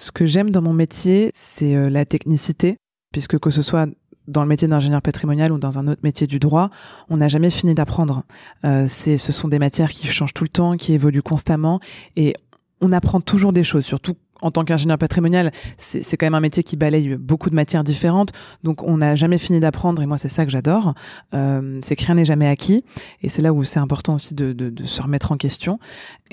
Ce 0.00 0.12
que 0.12 0.24
j'aime 0.24 0.48
dans 0.48 0.62
mon 0.62 0.72
métier, 0.72 1.30
c'est 1.34 1.76
euh, 1.76 1.90
la 1.90 2.06
technicité, 2.06 2.78
puisque 3.12 3.38
que 3.38 3.50
ce 3.50 3.60
soit 3.60 3.86
dans 4.28 4.40
le 4.40 4.48
métier 4.48 4.66
d'ingénieur 4.66 5.02
patrimonial 5.02 5.52
ou 5.52 5.58
dans 5.58 5.78
un 5.78 5.86
autre 5.88 6.00
métier 6.02 6.26
du 6.26 6.38
droit, 6.38 6.70
on 7.10 7.18
n'a 7.18 7.28
jamais 7.28 7.50
fini 7.50 7.74
d'apprendre. 7.74 8.22
Euh, 8.64 8.88
ce 8.88 9.18
sont 9.18 9.48
des 9.48 9.58
matières 9.58 9.90
qui 9.90 10.06
changent 10.06 10.32
tout 10.32 10.44
le 10.44 10.48
temps, 10.48 10.78
qui 10.78 10.94
évoluent 10.94 11.20
constamment, 11.20 11.80
et 12.16 12.34
on 12.80 12.92
apprend 12.92 13.20
toujours 13.20 13.52
des 13.52 13.62
choses, 13.62 13.84
surtout 13.84 14.14
en 14.42 14.50
tant 14.50 14.64
qu'ingénieur 14.64 14.98
patrimonial, 14.98 15.50
c'est 15.76 16.16
quand 16.16 16.26
même 16.26 16.34
un 16.34 16.40
métier 16.40 16.62
qui 16.62 16.76
balaye 16.76 17.16
beaucoup 17.16 17.50
de 17.50 17.54
matières 17.54 17.84
différentes. 17.84 18.32
Donc, 18.64 18.82
on 18.82 18.98
n'a 18.98 19.16
jamais 19.16 19.38
fini 19.38 19.60
d'apprendre. 19.60 20.02
Et 20.02 20.06
moi, 20.06 20.18
c'est 20.18 20.28
ça 20.28 20.44
que 20.44 20.50
j'adore. 20.50 20.94
Euh, 21.34 21.78
c'est 21.82 21.96
que 21.96 22.04
rien 22.04 22.14
n'est 22.14 22.24
jamais 22.24 22.46
acquis. 22.46 22.84
Et 23.22 23.28
c'est 23.28 23.42
là 23.42 23.52
où 23.52 23.64
c'est 23.64 23.80
important 23.80 24.14
aussi 24.14 24.34
de, 24.34 24.72
se 24.84 25.02
remettre 25.02 25.32
en 25.32 25.36
question. 25.36 25.78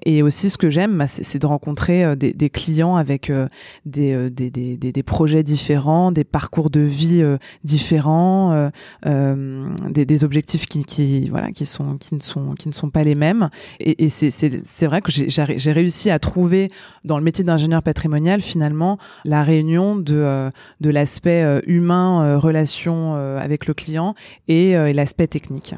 Et 0.05 0.21
aussi, 0.21 0.49
ce 0.49 0.57
que 0.57 0.69
j'aime, 0.69 0.97
bah, 0.97 1.07
c'est 1.07 1.39
de 1.39 1.45
rencontrer 1.45 2.03
euh, 2.03 2.15
des, 2.15 2.49
clients 2.49 2.95
avec 2.95 3.29
euh, 3.29 3.47
des, 3.85 5.03
projets 5.05 5.43
différents, 5.43 6.11
des 6.11 6.23
parcours 6.23 6.69
de 6.69 6.79
vie 6.79 7.23
différents, 7.63 8.69
des, 9.05 10.23
objectifs 10.23 10.65
qui, 10.65 11.31
sont, 11.65 11.97
qui, 11.97 12.15
ne 12.15 12.19
sont, 12.19 12.53
qui 12.55 12.69
ne 12.69 12.73
sont 12.73 12.89
pas 12.89 13.03
les 13.03 13.15
mêmes. 13.15 13.49
Et, 13.79 14.05
et 14.05 14.09
c'est 14.09 14.85
vrai 14.85 15.01
que 15.01 15.11
j'ai 15.11 15.71
réussi 15.71 16.09
à 16.09 16.19
trouver 16.19 16.69
dans 17.03 17.17
le 17.17 17.23
métier 17.23 17.43
d'ingénieur 17.43 17.83
patrimonial 17.83 17.96
patrimonial, 17.97 18.41
finalement, 18.41 18.99
la 19.25 19.41
réunion 19.41 19.95
de, 19.95 20.13
euh, 20.15 20.51
de 20.81 20.91
l'aspect 20.91 21.41
euh, 21.41 21.61
humain, 21.65 22.23
euh, 22.23 22.37
relation 22.37 23.15
avec 23.15 23.65
le 23.65 23.73
client 23.73 24.13
et, 24.47 24.75
l'aspect 24.93 25.27
technique. 25.27 25.73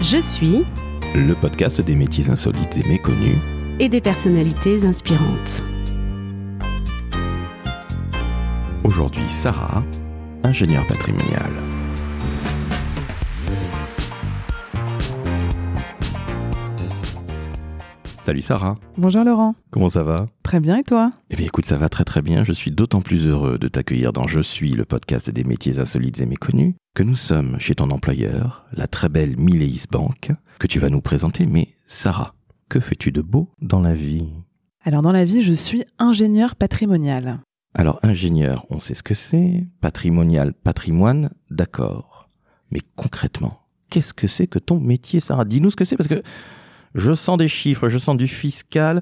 Je 0.00 0.18
suis 0.18 0.64
le 1.14 1.34
podcast 1.34 1.80
des 1.80 1.96
métiers 1.96 2.30
insolites 2.30 2.76
et 2.76 2.88
méconnus 2.88 3.38
et 3.80 3.88
des 3.88 4.00
personnalités 4.00 4.86
inspirantes. 4.86 5.64
Aujourd'hui, 8.84 9.28
Sarah, 9.28 9.82
ingénieure 10.44 10.86
patrimoniale. 10.86 11.71
Salut 18.22 18.40
Sarah. 18.40 18.78
Bonjour 18.96 19.24
Laurent. 19.24 19.56
Comment 19.72 19.88
ça 19.88 20.04
va? 20.04 20.28
Très 20.44 20.60
bien 20.60 20.76
et 20.76 20.84
toi? 20.84 21.10
Eh 21.30 21.34
bien 21.34 21.46
écoute, 21.46 21.66
ça 21.66 21.76
va 21.76 21.88
très 21.88 22.04
très 22.04 22.22
bien. 22.22 22.44
Je 22.44 22.52
suis 22.52 22.70
d'autant 22.70 23.00
plus 23.00 23.26
heureux 23.26 23.58
de 23.58 23.66
t'accueillir 23.66 24.12
dans 24.12 24.28
Je 24.28 24.40
suis, 24.40 24.74
le 24.74 24.84
podcast 24.84 25.28
des 25.28 25.42
métiers 25.42 25.80
insolites 25.80 26.20
et 26.20 26.26
méconnus, 26.26 26.76
que 26.94 27.02
nous 27.02 27.16
sommes 27.16 27.58
chez 27.58 27.74
ton 27.74 27.90
employeur, 27.90 28.64
la 28.74 28.86
très 28.86 29.08
belle 29.08 29.36
Mileis 29.38 29.86
Bank, 29.90 30.30
que 30.60 30.68
tu 30.68 30.78
vas 30.78 30.88
nous 30.88 31.00
présenter. 31.00 31.46
Mais 31.46 31.70
Sarah, 31.88 32.36
que 32.68 32.78
fais-tu 32.78 33.10
de 33.10 33.22
beau 33.22 33.48
dans 33.60 33.80
la 33.80 33.94
vie? 33.94 34.28
Alors 34.84 35.02
dans 35.02 35.10
la 35.10 35.24
vie, 35.24 35.42
je 35.42 35.52
suis 35.52 35.84
ingénieur 35.98 36.54
patrimonial. 36.54 37.40
Alors 37.74 37.98
ingénieur, 38.04 38.66
on 38.70 38.78
sait 38.78 38.94
ce 38.94 39.02
que 39.02 39.14
c'est. 39.14 39.66
Patrimonial, 39.80 40.52
patrimoine, 40.52 41.30
d'accord. 41.50 42.28
Mais 42.70 42.82
concrètement, 42.94 43.62
qu'est-ce 43.90 44.14
que 44.14 44.28
c'est 44.28 44.46
que 44.46 44.60
ton 44.60 44.78
métier, 44.78 45.18
Sarah? 45.18 45.44
Dis-nous 45.44 45.70
ce 45.70 45.76
que 45.76 45.84
c'est 45.84 45.96
parce 45.96 46.08
que 46.08 46.22
je 46.94 47.14
sens 47.14 47.38
des 47.38 47.48
chiffres, 47.48 47.88
je 47.88 47.98
sens 47.98 48.16
du 48.16 48.28
fiscal. 48.28 49.00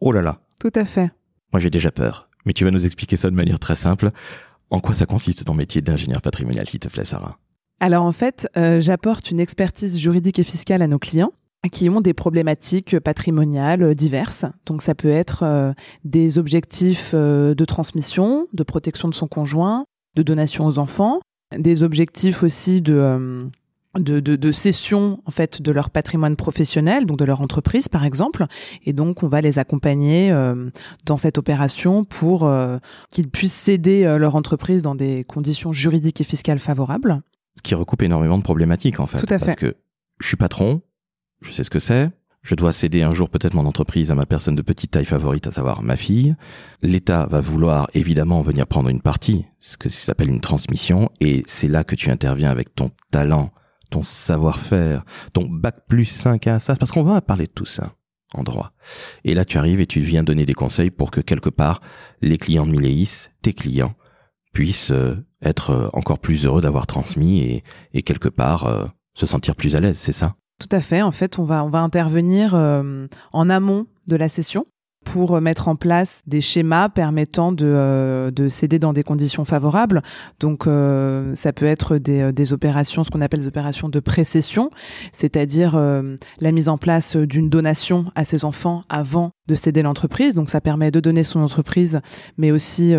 Oh 0.00 0.12
là 0.12 0.22
là. 0.22 0.40
Tout 0.60 0.72
à 0.74 0.84
fait. 0.84 1.10
Moi, 1.52 1.60
j'ai 1.60 1.70
déjà 1.70 1.90
peur. 1.90 2.28
Mais 2.44 2.52
tu 2.52 2.64
vas 2.64 2.70
nous 2.70 2.84
expliquer 2.84 3.16
ça 3.16 3.30
de 3.30 3.36
manière 3.36 3.58
très 3.58 3.74
simple. 3.74 4.10
En 4.70 4.80
quoi 4.80 4.94
ça 4.94 5.06
consiste 5.06 5.44
ton 5.44 5.54
métier 5.54 5.80
d'ingénieur 5.80 6.20
patrimonial, 6.20 6.68
s'il 6.68 6.80
te 6.80 6.88
plaît, 6.88 7.04
Sarah? 7.04 7.38
Alors 7.80 8.04
en 8.04 8.12
fait, 8.12 8.48
euh, 8.56 8.80
j'apporte 8.80 9.30
une 9.30 9.40
expertise 9.40 9.98
juridique 9.98 10.38
et 10.38 10.44
fiscale 10.44 10.82
à 10.82 10.86
nos 10.86 10.98
clients 10.98 11.32
qui 11.72 11.88
ont 11.88 12.00
des 12.00 12.12
problématiques 12.12 12.98
patrimoniales 13.00 13.94
diverses. 13.94 14.44
Donc 14.66 14.82
ça 14.82 14.94
peut 14.94 15.10
être 15.10 15.42
euh, 15.42 15.72
des 16.04 16.38
objectifs 16.38 17.12
euh, 17.14 17.54
de 17.54 17.64
transmission, 17.64 18.46
de 18.52 18.62
protection 18.62 19.08
de 19.08 19.14
son 19.14 19.28
conjoint, 19.28 19.84
de 20.14 20.22
donation 20.22 20.66
aux 20.66 20.78
enfants, 20.78 21.20
des 21.56 21.82
objectifs 21.82 22.42
aussi 22.42 22.80
de 22.80 23.48
de, 23.98 24.20
de, 24.20 24.36
de, 24.36 24.52
cession 24.52 25.20
en 25.26 25.30
fait 25.30 25.62
de 25.62 25.70
leur 25.72 25.90
patrimoine 25.90 26.36
professionnel, 26.36 27.06
donc 27.06 27.18
de 27.18 27.24
leur 27.24 27.40
entreprise 27.40 27.88
par 27.88 28.04
exemple, 28.04 28.46
et 28.84 28.92
donc 28.92 29.22
on 29.22 29.28
va 29.28 29.40
les 29.40 29.58
accompagner 29.58 30.30
euh, 30.30 30.70
dans 31.04 31.16
cette 31.16 31.38
opération 31.38 32.04
pour 32.04 32.44
euh, 32.44 32.78
qu'ils 33.10 33.28
puissent 33.28 33.52
céder 33.52 34.04
euh, 34.04 34.18
leur 34.18 34.36
entreprise 34.36 34.82
dans 34.82 34.94
des 34.94 35.24
conditions 35.24 35.72
juridiques 35.72 36.20
et 36.20 36.24
fiscales 36.24 36.58
favorables. 36.58 37.22
Ce 37.56 37.62
qui 37.62 37.74
recoupe 37.74 38.02
énormément 38.02 38.38
de 38.38 38.42
problématiques 38.42 39.00
en 39.00 39.06
fait. 39.06 39.18
Tout 39.18 39.32
à 39.32 39.38
fait. 39.38 39.44
Parce 39.44 39.56
que 39.56 39.76
je 40.20 40.26
suis 40.26 40.36
patron, 40.36 40.82
je 41.40 41.52
sais 41.52 41.64
ce 41.64 41.70
que 41.70 41.78
c'est. 41.78 42.10
Je 42.42 42.54
dois 42.54 42.74
céder 42.74 43.02
un 43.02 43.14
jour 43.14 43.30
peut-être 43.30 43.54
mon 43.54 43.64
entreprise 43.64 44.10
à 44.10 44.14
ma 44.14 44.26
personne 44.26 44.54
de 44.54 44.60
petite 44.60 44.90
taille 44.90 45.06
favorite, 45.06 45.46
à 45.46 45.50
savoir 45.50 45.82
ma 45.82 45.96
fille. 45.96 46.36
L'État 46.82 47.26
va 47.30 47.40
vouloir 47.40 47.88
évidemment 47.94 48.42
venir 48.42 48.66
prendre 48.66 48.90
une 48.90 49.00
partie, 49.00 49.46
ce 49.58 49.78
que 49.78 49.88
s'appelle 49.88 50.28
une 50.28 50.42
transmission, 50.42 51.08
et 51.20 51.42
c'est 51.46 51.68
là 51.68 51.84
que 51.84 51.94
tu 51.94 52.10
interviens 52.10 52.50
avec 52.50 52.74
ton 52.74 52.90
talent 53.10 53.50
ton 53.94 54.02
savoir-faire, 54.02 55.04
ton 55.32 55.44
bac 55.44 55.86
plus 55.88 56.06
5 56.06 56.48
à 56.48 56.58
ça, 56.58 56.74
parce 56.74 56.90
qu'on 56.90 57.04
va 57.04 57.20
parler 57.20 57.46
de 57.46 57.52
tout 57.52 57.64
ça 57.64 57.92
en 58.34 58.42
droit. 58.42 58.72
Et 59.22 59.34
là, 59.34 59.44
tu 59.44 59.56
arrives 59.56 59.80
et 59.80 59.86
tu 59.86 60.00
viens 60.00 60.24
donner 60.24 60.44
des 60.46 60.54
conseils 60.54 60.90
pour 60.90 61.12
que 61.12 61.20
quelque 61.20 61.48
part, 61.48 61.80
les 62.20 62.36
clients 62.36 62.66
de 62.66 62.72
Mileis, 62.72 63.28
tes 63.42 63.52
clients, 63.52 63.94
puissent 64.52 64.90
euh, 64.90 65.14
être 65.42 65.70
euh, 65.70 65.88
encore 65.92 66.18
plus 66.18 66.44
heureux 66.44 66.60
d'avoir 66.60 66.88
transmis 66.88 67.62
et, 67.92 68.02
quelque 68.02 68.28
part 68.28 68.66
euh, 68.66 68.84
se 69.14 69.26
sentir 69.26 69.54
plus 69.54 69.76
à 69.76 69.80
l'aise, 69.80 69.96
c'est 69.96 70.12
ça? 70.12 70.34
Tout 70.58 70.68
à 70.72 70.80
fait. 70.80 71.02
En 71.02 71.12
fait, 71.12 71.38
on 71.38 71.44
va, 71.44 71.64
on 71.64 71.68
va 71.68 71.78
intervenir 71.80 72.54
en 72.54 73.50
amont 73.50 73.86
de 74.06 74.16
la 74.16 74.28
session 74.28 74.66
pour 75.04 75.40
mettre 75.40 75.68
en 75.68 75.76
place 75.76 76.22
des 76.26 76.40
schémas 76.40 76.88
permettant 76.88 77.52
de, 77.52 77.66
euh, 77.66 78.30
de 78.30 78.48
céder 78.48 78.78
dans 78.78 78.92
des 78.92 79.02
conditions 79.02 79.44
favorables. 79.44 80.02
Donc 80.40 80.66
euh, 80.66 81.34
ça 81.34 81.52
peut 81.52 81.66
être 81.66 81.98
des, 81.98 82.20
euh, 82.20 82.32
des, 82.32 82.52
opérations, 82.52 83.04
ce 83.04 83.10
qu'on 83.10 83.20
appelle 83.20 83.40
des 83.40 83.46
opérations 83.46 83.88
de 83.88 84.00
précession, 84.00 84.70
c'est-à-dire 85.12 85.78
la 86.40 86.52
mise 86.52 86.68
en 86.68 86.78
place 86.78 87.16
d'une 87.16 87.48
donation 87.48 88.04
à 88.14 88.24
ses 88.24 88.44
enfants 88.44 88.82
avant 88.88 89.30
de 89.48 89.54
céder 89.54 89.82
l'entreprise. 89.82 90.34
Donc 90.34 90.50
ça 90.50 90.60
permet 90.60 90.90
de 90.90 91.00
donner 91.00 91.24
son 91.24 91.40
entreprise, 91.40 92.00
mais 92.38 92.50
aussi 92.50 92.94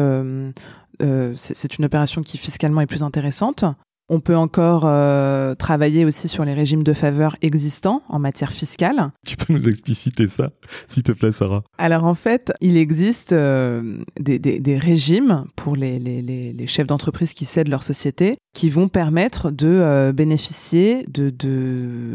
c'est 1.36 1.78
une 1.78 1.86
opération 1.86 2.22
qui 2.22 2.38
fiscalement 2.38 2.82
est 2.82 2.86
plus 2.86 3.04
intéressante. 3.04 3.66
On 4.08 4.20
peut 4.20 4.36
encore 4.36 4.84
euh, 4.86 5.56
travailler 5.56 6.06
aussi 6.06 6.28
sur 6.28 6.46
les 6.46 6.54
régimes 6.54 6.84
de 6.84 6.94
faveur 6.94 7.36
existants 7.42 8.04
en 8.08 8.20
matière 8.20 8.52
fiscale. 8.52 9.12
Tu 9.26 9.36
peux 9.36 9.52
nous 9.52 9.68
expliciter 9.68 10.28
ça, 10.28 10.52
s'il 10.88 11.02
te 11.02 11.12
plaît, 11.12 11.32
Sarah? 11.32 11.64
Alors 11.80 12.06
en 12.06 12.14
fait, 12.14 12.54
il 12.62 12.78
existe 12.78 13.34
euh, 13.34 14.04
des, 14.20 14.38
des, 14.38 14.60
des, 14.60 14.78
régimes 14.78 15.46
pour 15.56 15.76
les, 15.76 15.98
les, 15.98 16.22
les 16.22 16.68
chefs 16.68 16.86
d'entreprise 16.86 17.34
qui 17.34 17.46
cèdent 17.46 17.68
leur 17.68 17.82
société 17.82 18.38
qui 18.54 18.70
vont 18.70 18.90
permettre 18.90 19.50
de 19.50 19.68
euh, 19.68 20.14
bénéficier 20.14 21.06
de 21.08 21.32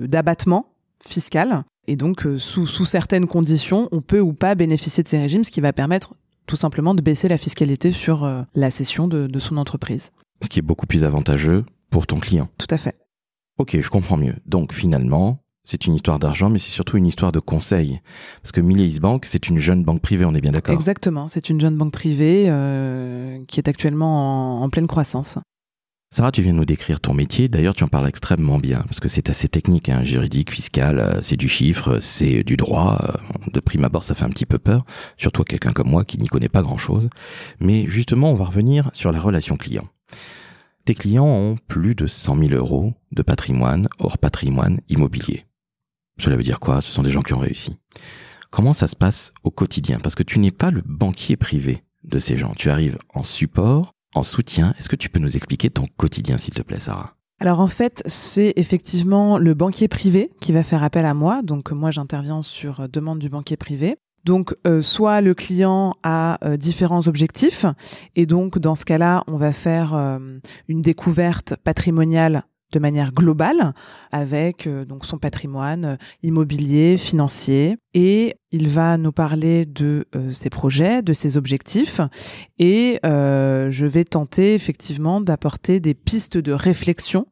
d'abattement 0.07 0.67
fiscal. 1.05 1.65
Et 1.89 1.97
donc, 1.97 2.25
sous, 2.39 2.69
sous 2.69 2.85
certaines 2.85 3.27
conditions, 3.27 3.89
on 3.91 4.01
peut 4.01 4.21
ou 4.21 4.33
pas 4.33 4.55
bénéficier 4.55 5.03
de 5.03 5.09
ces 5.09 5.19
régimes, 5.19 5.43
ce 5.43 5.51
qui 5.51 5.61
va 5.61 5.73
permettre 5.73 6.15
tout 6.47 6.57
simplement 6.57 6.95
de 6.95 7.03
baisser 7.03 7.27
la 7.27 7.39
fiscalité 7.39 7.91
sur 7.91 8.29
la 8.55 8.71
cession 8.71 9.09
de, 9.09 9.27
de 9.27 9.39
son 9.41 9.57
entreprise. 9.57 10.11
Ce 10.43 10.49
qui 10.49 10.61
est 10.61 10.63
beaucoup 10.63 10.87
plus 10.87 11.05
avantageux 11.05 11.65
pour 11.91 12.07
ton 12.07 12.21
client. 12.21 12.49
Tout 12.59 12.67
à 12.71 12.79
fait. 12.79 12.99
Ok, 13.59 13.79
je 13.79 13.91
comprends 13.91 14.17
mieux. 14.17 14.37
Donc 14.47 14.73
finalement, 14.73 15.43
c'est 15.65 15.87
une 15.87 15.95
histoire 15.95 16.19
d'argent, 16.19 16.49
mais 16.49 16.59
c'est 16.59 16.71
surtout 16.71 16.97
une 16.97 17.07
histoire 17.07 17.33
de 17.33 17.39
conseil. 17.39 18.01
Parce 18.43 18.53
que 18.53 18.61
Millais 18.61 18.99
Bank, 18.99 19.27
c'est 19.27 19.49
une 19.49 19.59
jeune 19.59 19.85
banque 19.85 20.01
privée, 20.01 20.25
on 20.25 20.35
est 20.35 20.41
bien 20.41 20.53
d'accord 20.53 20.75
Exactement, 20.75 21.29
c'est 21.29 21.51
une 21.51 21.61
jeune 21.61 21.77
banque 21.77 21.93
privée 21.93 22.47
euh, 22.49 23.39
qui 23.47 23.61
est 23.61 23.69
actuellement 23.69 24.63
en, 24.63 24.71
pleine 24.71 24.87
croissance. 24.87 25.39
Sarah, 26.13 26.33
tu 26.33 26.43
viens 26.43 26.53
de 26.53 26.59
nous 26.59 26.65
décrire 26.65 26.99
ton 26.99 27.15
métier. 27.15 27.49
D'ailleurs, 27.49 27.77
tu 27.77 27.85
en 27.85 27.89
parles 27.89 28.09
extrêmement 28.09 28.59
bien, 28.59 28.81
parce 28.81 28.99
que 28.99 29.09
c'est 29.09 29.31
assez 29.31 29.47
technique, 29.47 29.89
hein, 29.89 30.03
juridique, 30.03 30.51
fiscal, 30.51 30.99
euh, 30.99 31.23
c'est 31.23 31.37
du 31.37 31.49
chiffre, 31.49 32.01
c'est 32.01 32.43
du 32.43 32.57
droit. 32.57 32.99
Euh, 33.05 33.51
de 33.53 33.61
prime 33.61 33.85
abord, 33.85 34.03
ça 34.03 34.17
fait 34.17 34.25
un 34.25 34.31
petit 34.31 34.47
peu 34.47 34.59
peur, 34.59 34.85
surtout 35.19 35.43
à 35.43 35.45
quelqu'un 35.45 35.73
comme 35.73 35.89
moi 35.89 36.05
qui 36.05 36.19
n'y 36.19 36.27
connaît 36.27 36.49
pas 36.49 36.63
grand-chose. 36.63 37.09
Mais 37.61 37.85
justement, 37.87 38.33
on 38.33 38.35
va 38.35 38.47
revenir 38.47 38.91
sur 38.93 39.13
la 39.13 39.21
relation 39.21 39.57
client. 39.57 39.87
Tes 40.85 40.95
clients 40.95 41.27
ont 41.27 41.57
plus 41.69 41.95
de 41.95 42.07
100 42.07 42.39
000 42.39 42.51
euros 42.53 42.95
de 43.13 43.23
patrimoine 43.23 43.89
hors 43.99 44.19
patrimoine 44.19 44.81
immobilier. 44.89 45.45
Cela 46.19 46.37
veut 46.37 46.43
dire 46.43 46.61
quoi? 46.61 46.81
Ce 46.81 46.93
sont 46.93 47.03
des 47.03 47.11
gens 47.11 47.23
qui 47.23 47.35
ont 47.35 47.39
réussi. 47.39 47.77
Comment 48.51 48.73
ça 48.73 48.87
se 48.89 48.97
passe 48.97 49.33
au 49.45 49.51
quotidien? 49.51 49.99
Parce 50.01 50.15
que 50.15 50.23
tu 50.23 50.39
n'es 50.39 50.51
pas 50.51 50.71
le 50.71 50.83
banquier 50.85 51.37
privé 51.37 51.85
de 52.05 52.19
ces 52.19 52.37
gens. 52.37 52.53
Tu 52.57 52.71
arrives 52.71 52.99
en 53.15 53.23
support, 53.23 53.95
en 54.15 54.23
soutien. 54.23 54.75
Est-ce 54.79 54.89
que 54.89 54.97
tu 54.97 55.09
peux 55.09 55.21
nous 55.21 55.37
expliquer 55.37 55.71
ton 55.71 55.87
quotidien, 55.97 56.39
s'il 56.39 56.55
te 56.55 56.63
plaît, 56.63 56.81
Sarah? 56.81 57.15
Alors 57.39 57.61
en 57.61 57.69
fait, 57.69 58.03
c'est 58.07 58.53
effectivement 58.57 59.39
le 59.39 59.55
banquier 59.55 59.89
privé 59.89 60.31
qui 60.41 60.53
va 60.53 60.63
faire 60.63 60.83
appel 60.83 61.07
à 61.07 61.15
moi. 61.15 61.43
Donc 61.43 61.71
moi, 61.71 61.91
j'interviens 61.91 62.43
sur 62.43 62.89
demande 62.89 63.19
du 63.19 63.29
banquier 63.29 63.57
privé. 63.57 63.97
Donc, 64.25 64.55
euh, 64.67 64.83
soit 64.83 65.21
le 65.21 65.35
client 65.35 65.95
a 66.03 66.39
euh, 66.45 66.57
différents 66.57 67.07
objectifs, 67.09 67.65
et 68.17 68.27
donc 68.27 68.59
dans 68.59 68.75
ce 68.75 68.85
cas-là, 68.85 69.25
on 69.27 69.37
va 69.37 69.53
faire 69.53 69.95
euh, 69.95 70.19
une 70.69 70.83
découverte 70.83 71.55
patrimoniale 71.65 72.45
de 72.73 72.79
manière 72.79 73.13
globale 73.13 73.73
avec 74.13 74.67
euh, 74.67 74.85
donc 74.85 75.05
son 75.05 75.19
patrimoine 75.19 75.99
immobilier, 76.23 76.99
financier 76.99 77.79
et 77.95 78.37
il 78.53 78.69
va 78.69 78.97
nous 78.97 79.11
parler 79.11 79.67
de 79.67 80.07
ses 80.33 80.51
projets, 80.51 81.03
de 81.03 81.13
ses 81.13 81.37
objectifs 81.37 82.01
et 82.59 83.01
je 83.03 83.87
vais 83.87 84.05
tenter 84.05 84.55
effectivement 84.55 85.21
d'apporter 85.21 85.81
des 85.81 85.95
pistes 85.95 86.39
de 86.39 86.53
réflexion 86.53 87.27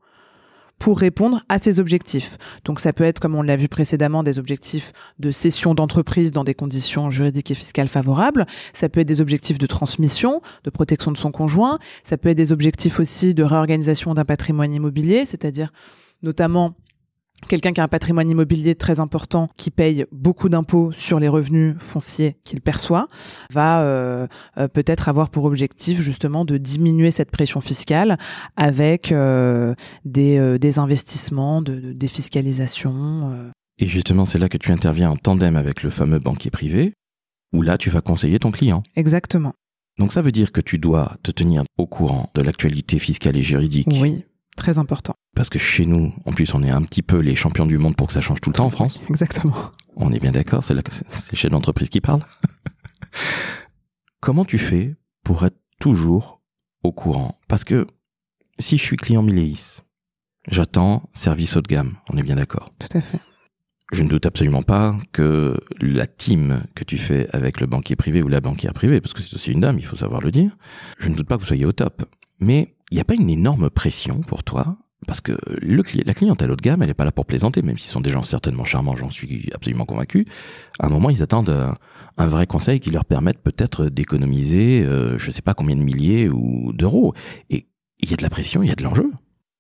pour 0.79 0.99
répondre 0.99 1.43
à 1.49 1.59
ces 1.59 1.81
objectifs. 1.81 2.37
Donc 2.65 2.81
ça 2.81 2.93
peut 2.93 3.05
être, 3.05 3.21
comme 3.21 3.35
on 3.35 3.43
l'a 3.43 3.57
vu 3.57 3.69
précédemment, 3.69 4.23
des 4.23 4.39
objectifs 4.39 4.93
de 5.19 5.31
cession 5.33 5.75
d'entreprise 5.75 6.33
dans 6.33 6.45
des 6.45 6.55
conditions 6.55 7.11
juridiques 7.11 7.51
et 7.51 7.55
fiscales 7.55 7.89
favorables. 7.89 8.47
Ça 8.73 8.89
peut 8.89 9.01
être 9.01 9.09
des 9.09 9.21
objectifs 9.21 9.59
de 9.59 9.67
transmission, 9.67 10.41
de 10.65 10.71
protection 10.71 11.11
de 11.11 11.19
son 11.19 11.33
conjoint. 11.33 11.79
Ça 12.03 12.17
peut 12.17 12.29
être 12.29 12.37
des 12.37 12.53
objectifs 12.53 13.01
aussi 13.01 13.35
de 13.35 13.43
réorganisation 13.43 14.15
d'un 14.15 14.25
patrimoine 14.25 14.73
immobilier, 14.73 15.27
c'est-à-dire 15.27 15.73
notamment 16.23 16.75
quelqu'un 17.47 17.73
qui 17.73 17.81
a 17.81 17.85
un 17.85 17.89
patrimoine 17.89 18.31
immobilier 18.31 18.75
très 18.75 19.01
important, 19.01 19.49
qui 19.57 19.71
paye 19.71 20.07
beaucoup 20.13 20.49
d'impôts 20.49 20.93
sur 20.93 21.21
les 21.21 21.29
revenus 21.29 21.77
fonciers 21.79 22.37
qu'il 22.45 22.61
perçoit, 22.61 23.09
va 23.53 23.83
euh, 23.83 24.27
euh, 24.59 24.69
peut-être 24.69 25.09
avoir 25.09 25.31
pour 25.31 25.45
objectif 25.45 26.01
justement 26.01 26.45
de 26.45 26.57
diminuer 26.57 27.11
cette 27.11 27.31
pression 27.31 27.61
fiscale 27.61 28.19
avec 28.57 29.13
euh, 29.13 29.75
des, 30.05 30.59
des, 30.59 30.79
investissements, 30.79 31.63
de, 31.63 31.75
de 31.75 31.93
défiscalisation. 31.93 33.53
Et 33.79 33.87
justement, 33.87 34.27
c'est 34.27 34.39
là 34.39 34.49
que 34.49 34.59
tu 34.59 34.73
interviens 34.73 35.11
en 35.11 35.17
tandem 35.17 35.57
avec 35.57 35.83
le 35.83 35.91
fameux 35.91 36.19
banquier 36.19 36.51
privé, 36.51 36.95
où 37.53 37.63
là, 37.63 37.79
tu 37.79 37.91
vas 37.91 38.01
conseiller 38.01 38.39
ton 38.39 38.51
client. 38.51 38.83
Exactement. 38.97 39.55
Donc 39.99 40.13
ça 40.13 40.23
veut 40.23 40.33
dire 40.33 40.53
que 40.53 40.61
tu 40.61 40.79
dois 40.79 41.17
te 41.23 41.31
tenir 41.31 41.65
au 41.77 41.87
courant 41.87 42.31
de 42.35 42.43
l'actualité 42.43 42.99
fiscale 42.99 43.37
et 43.37 43.43
juridique. 43.43 43.89
Oui, 44.01 44.25
très 44.59 44.79
important. 44.79 45.15
Parce 45.35 45.49
que 45.49 45.59
chez 45.59 45.87
nous, 45.87 46.13
en 46.27 46.33
plus, 46.33 46.53
on 46.55 46.63
est 46.63 46.71
un 46.71 46.83
petit 46.83 47.03
peu 47.03 47.19
les 47.19 47.35
champions 47.35 47.67
du 47.67 47.79
monde 47.79 47.97
pour 47.97 48.09
que 48.09 48.13
ça 48.13 48.21
change 48.21 48.41
tout 48.41 48.51
le 48.51 48.55
temps 48.55 48.67
en 48.67 48.71
France. 48.71 49.01
Exactement. 49.09 49.73
On 49.97 50.13
est 50.13 50.21
bien 50.21 50.33
d'accord, 50.33 50.63
c'est 50.63 50.75
c'est 51.09 51.37
chef 51.37 51.51
d'entreprise 51.51 51.89
qui 51.89 52.01
parle. 52.01 52.21
Comment 54.21 54.45
tu 54.45 54.59
fais 54.59 54.97
pour 55.25 55.45
être 55.47 55.59
toujours 55.81 56.43
au 56.83 56.93
courant? 56.93 57.39
Parce 57.49 57.65
que 57.65 57.87
si 58.59 58.77
je 58.77 58.83
suis 58.83 58.97
client 58.97 59.23
Miléis, 59.23 59.81
j'attends 60.51 61.09
service 61.15 61.57
haut 61.57 61.63
de 61.63 61.69
gamme, 61.69 61.95
on 62.11 62.19
est 62.19 62.23
bien 62.23 62.37
d'accord. 62.37 62.71
Tout 62.79 62.97
à 62.97 63.01
fait. 63.01 63.19
Je 63.93 64.03
ne 64.03 64.09
doute 64.09 64.27
absolument 64.27 64.63
pas 64.63 64.99
que 65.13 65.59
la 65.81 66.07
team 66.07 66.65
que 66.75 66.85
tu 66.85 66.99
fais 66.99 67.27
avec 67.31 67.61
le 67.61 67.67
banquier 67.67 67.97
privé 67.97 68.23
ou 68.23 68.29
la 68.29 68.41
banquière 68.41 68.75
privée, 68.75 69.01
parce 69.01 69.15
que 69.15 69.23
c'est 69.23 69.35
aussi 69.35 69.53
une 69.53 69.61
dame, 69.61 69.79
il 69.79 69.85
faut 69.85 69.97
savoir 69.97 70.21
le 70.21 70.31
dire, 70.31 70.57
je 70.99 71.09
ne 71.09 71.15
doute 71.15 71.27
pas 71.27 71.37
que 71.37 71.41
vous 71.41 71.47
soyez 71.47 71.65
au 71.65 71.73
top. 71.73 72.05
Mais 72.41 72.77
il 72.91 72.95
n'y 72.95 73.01
a 73.01 73.05
pas 73.05 73.15
une 73.15 73.31
énorme 73.31 73.71
pression 73.71 74.21
pour 74.21 74.45
toi? 74.45 74.77
Parce 75.07 75.21
que 75.21 75.39
le, 75.63 75.83
la 76.05 76.15
clientèle 76.15 76.51
haut 76.51 76.57
de 76.57 76.61
gamme, 76.61 76.83
elle 76.83 76.89
n'est 76.89 76.95
pas 76.95 77.05
là 77.05 77.13
pour 77.13 77.25
plaisanter, 77.25 77.63
même 77.63 77.79
s'ils 77.79 77.91
sont 77.91 78.01
des 78.01 78.11
gens 78.11 78.25
certainement 78.25 78.65
charmants, 78.65 78.97
j'en 78.97 79.11
suis 79.11 79.49
absolument 79.55 79.85
convaincu. 79.85 80.27
À 80.81 80.87
un 80.87 80.89
moment, 80.91 81.09
ils 81.09 81.23
attendent 81.23 81.77
un, 82.19 82.27
vrai 82.27 82.47
conseil 82.47 82.81
qui 82.81 82.91
leur 82.91 83.05
permette 83.05 83.39
peut-être 83.39 83.87
d'économiser, 83.87 84.83
euh, 84.85 85.17
je 85.19 85.27
ne 85.27 85.31
sais 85.31 85.43
pas 85.43 85.55
combien 85.55 85.77
de 85.77 85.83
milliers 85.83 86.29
ou 86.29 86.73
d'euros. 86.73 87.15
Et 87.49 87.69
il 88.01 88.11
y 88.11 88.15
a 88.15 88.17
de 88.17 88.23
la 88.23 88.31
pression, 88.31 88.63
il 88.63 88.69
y 88.69 88.73
a 88.73 88.75
de 88.75 88.83
l'enjeu. 88.83 89.11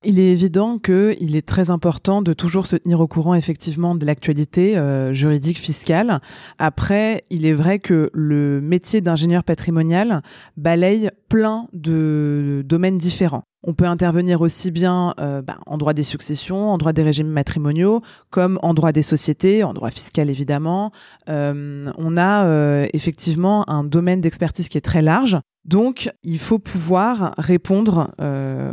Il 0.04 0.20
est 0.20 0.30
évident 0.30 0.78
qu'il 0.78 1.34
est 1.34 1.46
très 1.46 1.70
important 1.70 2.22
de 2.22 2.32
toujours 2.32 2.68
se 2.68 2.76
tenir 2.76 3.00
au 3.00 3.08
courant 3.08 3.34
effectivement 3.34 3.96
de 3.96 4.06
l'actualité 4.06 4.78
euh, 4.78 5.12
juridique 5.12 5.58
fiscale. 5.58 6.20
Après, 6.56 7.24
il 7.30 7.44
est 7.44 7.52
vrai 7.52 7.80
que 7.80 8.08
le 8.12 8.60
métier 8.60 9.00
d'ingénieur 9.00 9.42
patrimonial 9.42 10.22
balaye 10.56 11.10
plein 11.28 11.66
de 11.72 12.62
domaines 12.64 12.96
différents. 12.96 13.42
On 13.64 13.74
peut 13.74 13.86
intervenir 13.86 14.40
aussi 14.40 14.70
bien 14.70 15.14
euh, 15.18 15.42
bah, 15.42 15.58
en 15.66 15.76
droit 15.76 15.94
des 15.94 16.04
successions, 16.04 16.70
en 16.70 16.78
droit 16.78 16.92
des 16.92 17.02
régimes 17.02 17.30
matrimoniaux, 17.30 18.00
comme 18.30 18.60
en 18.62 18.74
droit 18.74 18.92
des 18.92 19.02
sociétés, 19.02 19.64
en 19.64 19.74
droit 19.74 19.90
fiscal 19.90 20.30
évidemment. 20.30 20.92
Euh, 21.28 21.90
on 21.98 22.16
a 22.16 22.86
effectivement 22.92 23.68
un 23.68 23.82
domaine 23.82 24.20
d'expertise 24.20 24.68
qui 24.68 24.78
est 24.78 24.82
très 24.82 25.02
large. 25.02 25.38
Donc, 25.68 26.10
il 26.24 26.38
faut 26.38 26.58
pouvoir 26.58 27.34
répondre 27.36 28.10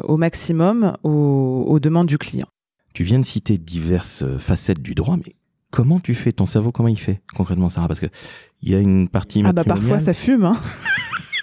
au 0.08 0.18
maximum 0.18 0.96
aux, 1.04 1.66
aux, 1.68 1.80
demandes 1.80 2.08
du 2.08 2.18
client. 2.18 2.48
Tu 2.94 3.04
viens 3.04 3.20
de 3.20 3.26
citer 3.26 3.58
diverses 3.58 4.24
facettes 4.38 4.82
du 4.82 4.96
droit, 4.96 5.18
mais 5.18 5.36
comment 5.72 6.00
tu 6.00 6.14
fais 6.14 6.32
ton 6.32 6.46
cerveau? 6.46 6.72
Comment 6.72 6.88
il 6.88 6.98
fait 6.98 7.22
concrètement, 7.36 7.68
Sarah? 7.68 7.90
Parce 7.90 8.00
que 8.00 8.08
il 8.62 8.72
y 8.72 8.76
a 8.76 8.80
une 8.80 9.10
partie 9.10 9.44
ah 9.46 9.52
bah 9.52 9.66
parfois 9.66 10.00
ça 10.00 10.14
fume. 10.14 10.46
Hein 10.46 10.58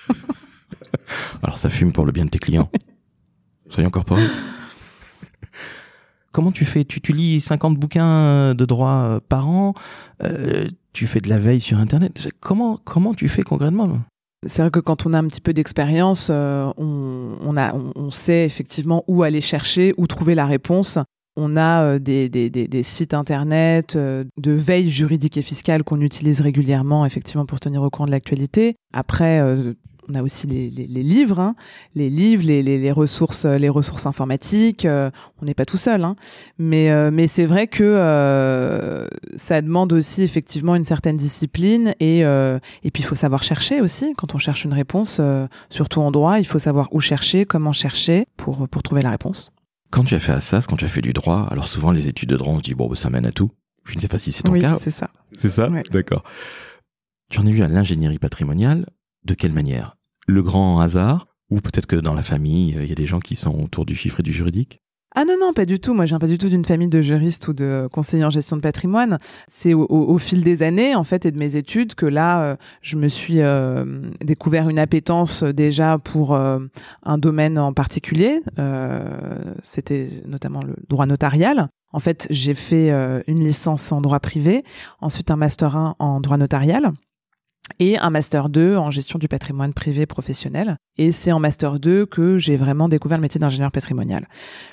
Alors 1.42 1.58
ça 1.58 1.68
fume 1.68 1.92
pour 1.92 2.06
le 2.06 2.12
bien 2.12 2.24
de 2.24 2.30
tes 2.30 2.38
clients. 2.38 2.70
Soyons 3.68 3.90
corporate. 3.90 4.30
Comment 6.32 6.50
tu 6.50 6.64
fais? 6.64 6.84
Tu, 6.84 7.02
tu 7.02 7.12
lis 7.12 7.42
50 7.42 7.76
bouquins 7.76 8.06
euh, 8.06 8.54
de 8.54 8.64
droit 8.64 8.90
euh, 8.90 9.20
par 9.28 9.48
an 9.48 9.74
euh, 10.22 10.66
Tu 10.94 11.06
fais 11.06 11.20
de 11.20 11.28
la 11.28 11.38
veille 11.38 11.60
sur 11.60 11.78
Internet 11.78 12.26
Comment, 12.40 12.80
comment 12.84 13.12
tu 13.12 13.28
fais 13.28 13.42
concrètement? 13.42 14.00
C'est 14.46 14.62
vrai 14.62 14.70
que 14.70 14.80
quand 14.80 15.06
on 15.06 15.12
a 15.12 15.18
un 15.18 15.26
petit 15.26 15.40
peu 15.40 15.52
d'expérience, 15.52 16.30
on, 16.30 16.72
on, 16.76 17.92
on, 17.96 18.10
sait 18.10 18.44
effectivement 18.44 19.04
où 19.06 19.22
aller 19.22 19.40
chercher, 19.40 19.94
où 19.96 20.06
trouver 20.06 20.34
la 20.34 20.46
réponse. 20.46 20.98
On 21.36 21.56
a 21.56 21.98
des, 21.98 22.28
des, 22.28 22.82
sites 22.82 23.14
internet 23.14 23.96
de 23.96 24.52
veille 24.52 24.90
juridique 24.90 25.38
et 25.38 25.42
fiscale 25.42 25.82
qu'on 25.82 26.00
utilise 26.00 26.40
régulièrement, 26.40 27.06
effectivement, 27.06 27.46
pour 27.46 27.58
tenir 27.60 27.82
au 27.82 27.88
courant 27.88 28.06
de 28.06 28.10
l'actualité. 28.10 28.74
Après, 28.92 29.40
on 30.08 30.14
a 30.14 30.22
aussi 30.22 30.46
les, 30.46 30.70
livres, 30.86 31.38
hein. 31.38 31.54
les 31.94 32.10
livres, 32.10 32.44
les, 32.44 32.92
ressources, 32.92 33.44
les 33.44 33.68
ressources 33.68 34.06
informatiques. 34.06 34.84
Euh, 34.84 35.10
on 35.40 35.46
n'est 35.46 35.54
pas 35.54 35.64
tout 35.64 35.76
seul, 35.76 36.02
hein. 36.04 36.16
mais 36.58 36.90
euh, 36.90 37.10
mais 37.12 37.28
c'est 37.28 37.46
vrai 37.46 37.66
que 37.66 37.84
euh, 37.84 39.06
ça 39.36 39.62
demande 39.62 39.92
aussi 39.92 40.22
effectivement 40.22 40.74
une 40.74 40.84
certaine 40.84 41.16
discipline 41.16 41.94
et 42.00 42.20
et 42.20 42.90
puis 42.90 43.02
il 43.02 43.06
faut 43.06 43.14
savoir 43.14 43.42
chercher 43.42 43.80
aussi 43.80 44.14
quand 44.16 44.34
on 44.34 44.38
cherche 44.38 44.64
une 44.64 44.72
réponse, 44.72 45.20
surtout 45.70 46.00
en 46.00 46.10
droit, 46.10 46.38
il 46.38 46.46
faut 46.46 46.58
savoir 46.58 46.88
où 46.92 47.00
chercher, 47.00 47.44
comment 47.44 47.72
chercher 47.72 48.26
pour 48.36 48.68
pour 48.68 48.82
trouver 48.82 49.02
la 49.02 49.10
réponse. 49.10 49.52
Quand 49.90 50.04
tu 50.04 50.14
as 50.14 50.18
fait 50.18 50.32
Assas, 50.32 50.66
quand 50.68 50.76
tu 50.76 50.84
as 50.84 50.88
fait 50.88 51.02
du 51.02 51.12
droit, 51.12 51.46
alors 51.50 51.66
souvent 51.66 51.90
les 51.90 52.08
études 52.08 52.30
de 52.30 52.36
droit 52.36 52.54
on 52.54 52.58
se 52.58 52.62
dit 52.62 52.74
bon 52.74 52.88
bah, 52.88 52.96
ça 52.96 53.10
mène 53.10 53.26
à 53.26 53.32
tout. 53.32 53.50
Je 53.84 53.96
ne 53.96 54.00
sais 54.00 54.08
pas 54.08 54.18
si 54.18 54.32
c'est 54.32 54.44
ton 54.44 54.52
oui, 54.52 54.60
cas. 54.60 54.78
c'est 54.80 54.92
ça. 54.92 55.10
C'est 55.36 55.50
ça, 55.50 55.68
d'accord. 55.90 56.22
Tu 57.30 57.40
en 57.40 57.46
as 57.46 57.50
vu 57.50 57.62
à 57.62 57.68
l'ingénierie 57.68 58.18
patrimoniale. 58.18 58.86
De 59.24 59.34
quelle 59.34 59.52
manière? 59.52 59.96
Le 60.26 60.42
grand 60.42 60.80
hasard? 60.80 61.26
Ou 61.50 61.60
peut-être 61.60 61.86
que 61.86 61.96
dans 61.96 62.14
la 62.14 62.22
famille, 62.22 62.76
il 62.80 62.86
y 62.86 62.92
a 62.92 62.94
des 62.94 63.06
gens 63.06 63.20
qui 63.20 63.36
sont 63.36 63.62
autour 63.62 63.84
du 63.84 63.94
chiffre 63.94 64.20
et 64.20 64.22
du 64.22 64.32
juridique? 64.32 64.80
Ah 65.14 65.24
non, 65.26 65.34
non, 65.38 65.52
pas 65.52 65.66
du 65.66 65.78
tout. 65.78 65.92
Moi, 65.92 66.06
je 66.06 66.10
viens 66.10 66.18
pas 66.18 66.26
du 66.26 66.38
tout 66.38 66.48
d'une 66.48 66.64
famille 66.64 66.88
de 66.88 67.02
juristes 67.02 67.46
ou 67.48 67.52
de 67.52 67.86
conseillers 67.92 68.24
en 68.24 68.30
gestion 68.30 68.56
de 68.56 68.62
patrimoine. 68.62 69.18
C'est 69.46 69.74
au, 69.74 70.18
fil 70.18 70.42
des 70.42 70.62
années, 70.62 70.94
en 70.94 71.04
fait, 71.04 71.26
et 71.26 71.30
de 71.30 71.38
mes 71.38 71.56
études 71.56 71.94
que 71.94 72.06
là, 72.06 72.42
euh, 72.42 72.56
je 72.80 72.96
me 72.96 73.08
suis 73.08 73.42
euh, 73.42 73.84
découvert 74.22 74.70
une 74.70 74.78
appétence 74.78 75.42
euh, 75.42 75.52
déjà 75.52 75.98
pour 75.98 76.34
un 76.34 77.18
domaine 77.18 77.58
en 77.58 77.74
particulier. 77.74 78.40
C'était 79.62 80.22
notamment 80.26 80.60
le 80.62 80.76
droit 80.88 81.06
notarial. 81.06 81.68
En 81.92 81.98
fait, 81.98 82.26
j'ai 82.30 82.54
fait 82.54 82.90
une 83.26 83.44
licence 83.44 83.92
en 83.92 84.00
droit 84.00 84.20
privé, 84.20 84.64
ensuite 85.00 85.30
un 85.30 85.36
master 85.36 85.76
1 85.76 85.96
en 85.98 86.20
droit 86.20 86.38
notarial 86.38 86.92
et 87.78 87.98
un 87.98 88.10
master 88.10 88.48
2 88.48 88.76
en 88.76 88.90
gestion 88.90 89.18
du 89.18 89.28
patrimoine 89.28 89.72
privé 89.72 90.06
professionnel. 90.06 90.76
Et 90.98 91.12
c'est 91.12 91.32
en 91.32 91.40
master 91.40 91.78
2 91.78 92.06
que 92.06 92.38
j'ai 92.38 92.56
vraiment 92.56 92.88
découvert 92.88 93.18
le 93.18 93.22
métier 93.22 93.38
d'ingénieur 93.38 93.70
patrimonial, 93.70 94.28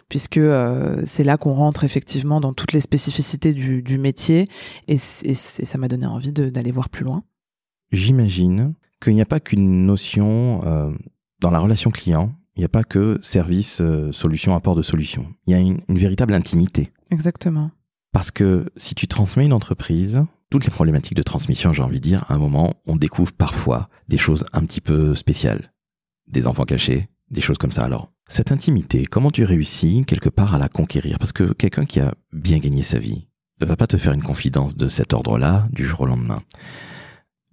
puisque 0.09 0.37
euh, 0.37 1.01
c'est 1.05 1.23
là 1.23 1.37
qu'on 1.37 1.53
rentre 1.53 1.83
effectivement 1.83 2.41
dans 2.41 2.53
toutes 2.53 2.73
les 2.73 2.81
spécificités 2.81 3.53
du, 3.53 3.81
du 3.81 3.97
métier, 3.97 4.47
et, 4.87 4.97
ça 4.97 5.77
m'a 5.77 5.87
donné 5.87 6.05
envie 6.05 6.31
d'aller 6.31 6.71
voir 6.71 6.89
plus 6.89 7.05
loin. 7.05 7.23
J'imagine 7.91 8.73
qu'il 9.01 9.15
n'y 9.15 9.21
a 9.21 9.25
pas 9.25 9.39
qu'une 9.39 9.85
notion 9.85 10.61
euh, 10.63 10.91
dans 11.39 11.51
la 11.51 11.59
relation 11.59 11.91
client, 11.91 12.33
il 12.55 12.59
n'y 12.59 12.65
a 12.65 12.69
pas 12.69 12.83
que 12.83 13.19
service, 13.21 13.79
euh, 13.81 14.11
solution, 14.11 14.53
apport 14.55 14.75
de 14.75 14.81
solution. 14.81 15.27
Il 15.47 15.51
y 15.51 15.55
a 15.55 15.59
une 15.59 15.81
véritable 15.87 16.33
intimité. 16.33 16.91
Exactement. 17.09 17.71
Parce 18.11 18.31
que 18.31 18.65
si 18.75 18.95
tu 18.95 19.07
transmets 19.07 19.45
une 19.45 19.53
entreprise, 19.53 20.23
toutes 20.49 20.65
les 20.65 20.71
problématiques 20.71 21.15
de 21.15 21.23
transmission, 21.23 21.73
j'ai 21.73 21.83
envie 21.83 21.99
de 21.99 22.03
dire, 22.03 22.25
à 22.27 22.33
un 22.33 22.37
moment, 22.37 22.73
on 22.87 22.95
découvre 22.95 23.31
parfois 23.31 23.89
des 24.07 24.17
choses 24.17 24.45
un 24.53 24.65
petit 24.65 24.81
peu 24.81 25.13
spéciales. 25.15 25.73
Des 26.27 26.47
enfants 26.47 26.65
cachés, 26.65 27.09
des 27.29 27.41
choses 27.41 27.57
comme 27.57 27.71
ça. 27.71 27.85
Alors, 27.85 28.11
cette 28.27 28.51
intimité, 28.51 29.05
comment 29.05 29.31
tu 29.31 29.43
réussis 29.43 30.03
quelque 30.05 30.29
part 30.29 30.55
à 30.55 30.59
la 30.59 30.69
conquérir? 30.69 31.17
Parce 31.19 31.31
que 31.31 31.53
quelqu'un 31.53 31.85
qui 31.85 31.99
a 31.99 32.13
bien 32.31 32.59
gagné 32.59 32.83
sa 32.83 32.99
vie 32.99 33.27
ne 33.61 33.65
va 33.65 33.75
pas 33.75 33.87
te 33.87 33.97
faire 33.97 34.13
une 34.13 34.23
confidence 34.23 34.75
de 34.75 34.87
cet 34.87 35.13
ordre-là 35.13 35.67
du 35.71 35.85
jour 35.85 36.01
au 36.01 36.05
lendemain. 36.05 36.41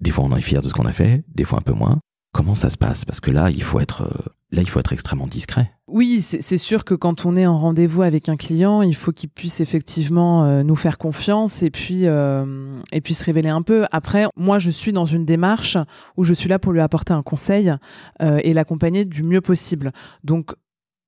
Des 0.01 0.11
fois, 0.11 0.25
on 0.25 0.37
est 0.37 0.41
fier 0.41 0.63
de 0.63 0.69
ce 0.69 0.75
qu'on 0.75 0.87
a 0.87 0.93
fait, 0.93 1.25
des 1.29 1.45
fois 1.45 1.59
un 1.59 1.63
peu 1.63 1.73
moins. 1.73 1.99
Comment 2.37 2.55
ça 2.55 2.69
se 2.69 2.77
passe? 2.77 3.07
Parce 3.07 3.21
que 3.21 3.31
là, 3.31 3.49
il 3.49 3.63
faut 3.63 3.81
être 3.81 4.03
euh, 4.03 4.29
là, 4.51 4.61
il 4.61 4.69
faut 4.69 4.79
être 4.79 4.93
extrêmement 4.93 5.27
discret. 5.27 5.73
Oui, 5.87 6.21
c'est 6.21 6.59
sûr 6.59 6.85
que 6.85 6.93
quand 6.93 7.25
on 7.25 7.35
est 7.35 7.47
en 7.47 7.59
rendez-vous 7.59 8.03
avec 8.03 8.29
un 8.29 8.37
client, 8.37 8.83
il 8.83 8.95
faut 8.95 9.11
qu'il 9.11 9.31
puisse 9.31 9.61
effectivement 9.61 10.45
euh, 10.45 10.63
nous 10.63 10.77
faire 10.77 10.99
confiance 10.99 11.63
et 11.63 11.71
puis 11.71 12.07
euh, 12.07 12.79
et 12.93 13.01
se 13.11 13.25
révéler 13.25 13.49
un 13.49 13.63
peu. 13.63 13.87
Après, 13.91 14.27
moi, 14.37 14.59
je 14.59 14.69
suis 14.69 14.93
dans 14.93 15.07
une 15.07 15.25
démarche 15.25 15.79
où 16.19 16.25
je 16.25 16.35
suis 16.35 16.51
là 16.51 16.59
pour 16.59 16.75
lui 16.75 16.83
apporter 16.83 17.15
un 17.15 17.23
conseil 17.23 17.73
et 18.21 18.53
l'accompagner 18.53 19.07
du 19.07 19.23
mieux 19.23 19.41
possible. 19.41 19.93
Donc 20.23 20.53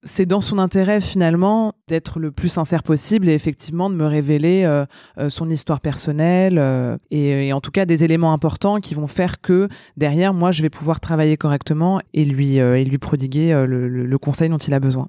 c'est 0.03 0.27
dans 0.27 0.41
son 0.41 0.59
intérêt 0.59 1.01
finalement 1.01 1.75
d'être 1.89 2.21
le 2.21 2.31
plus 2.31 2.49
sincère 2.49 2.83
possible 2.83 3.29
et 3.29 3.35
effectivement 3.35 3.91
de 3.91 3.95
me 3.97 4.07
révéler 4.07 4.63
euh, 4.65 4.87
euh, 5.19 5.29
son 5.31 5.51
histoire 5.51 5.81
personnelle 5.81 6.59
euh, 6.59 6.97
et, 7.11 7.53
en 7.53 7.61
tout 7.61 7.71
cas 7.71 7.85
des 7.85 8.05
éléments 8.05 8.33
importants 8.33 8.81
qui 8.81 8.95
vont 8.95 9.07
faire 9.07 9.41
que 9.41 9.69
derrière 9.97 10.35
moi 10.35 10.53
je 10.53 10.63
vais 10.63 10.71
pouvoir 10.71 11.01
travailler 11.01 11.37
correctement 11.37 12.01
et 12.15 12.25
lui 12.25 12.99
prodiguer 12.99 13.53
le, 13.67 14.19
conseil 14.19 14.49
dont 14.49 14.59
il 14.59 14.75
a 14.75 14.81
besoin. 14.81 15.09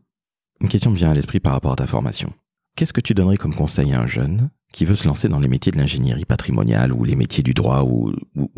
Une 0.62 0.70
question 0.70 0.92
me 0.92 0.96
vient 0.96 1.10
à 1.10 1.14
l'esprit 1.14 1.40
par 1.40 1.54
rapport 1.54 1.72
à 1.72 1.76
ta 1.76 1.88
formation. 1.88 2.32
Qu'est-ce 2.76 2.94
que 2.94 3.02
tu 3.02 3.14
donnerais 3.14 3.38
comme 3.38 3.56
conseil 3.56 3.92
à 3.94 4.02
un 4.02 4.08
jeune 4.08 4.50
qui 4.72 4.86
veut 4.86 4.96
se 4.96 5.08
lancer 5.08 5.28
dans 5.28 5.40
les 5.40 5.48
métiers 5.48 5.72
de 5.72 5.78
l'ingénierie 5.78 6.26
patrimoniale 6.26 6.94
ou 6.94 7.04
les 7.04 7.16
métiers 7.16 7.44
du 7.44 7.54
droit 7.54 7.84
ou 7.84 8.14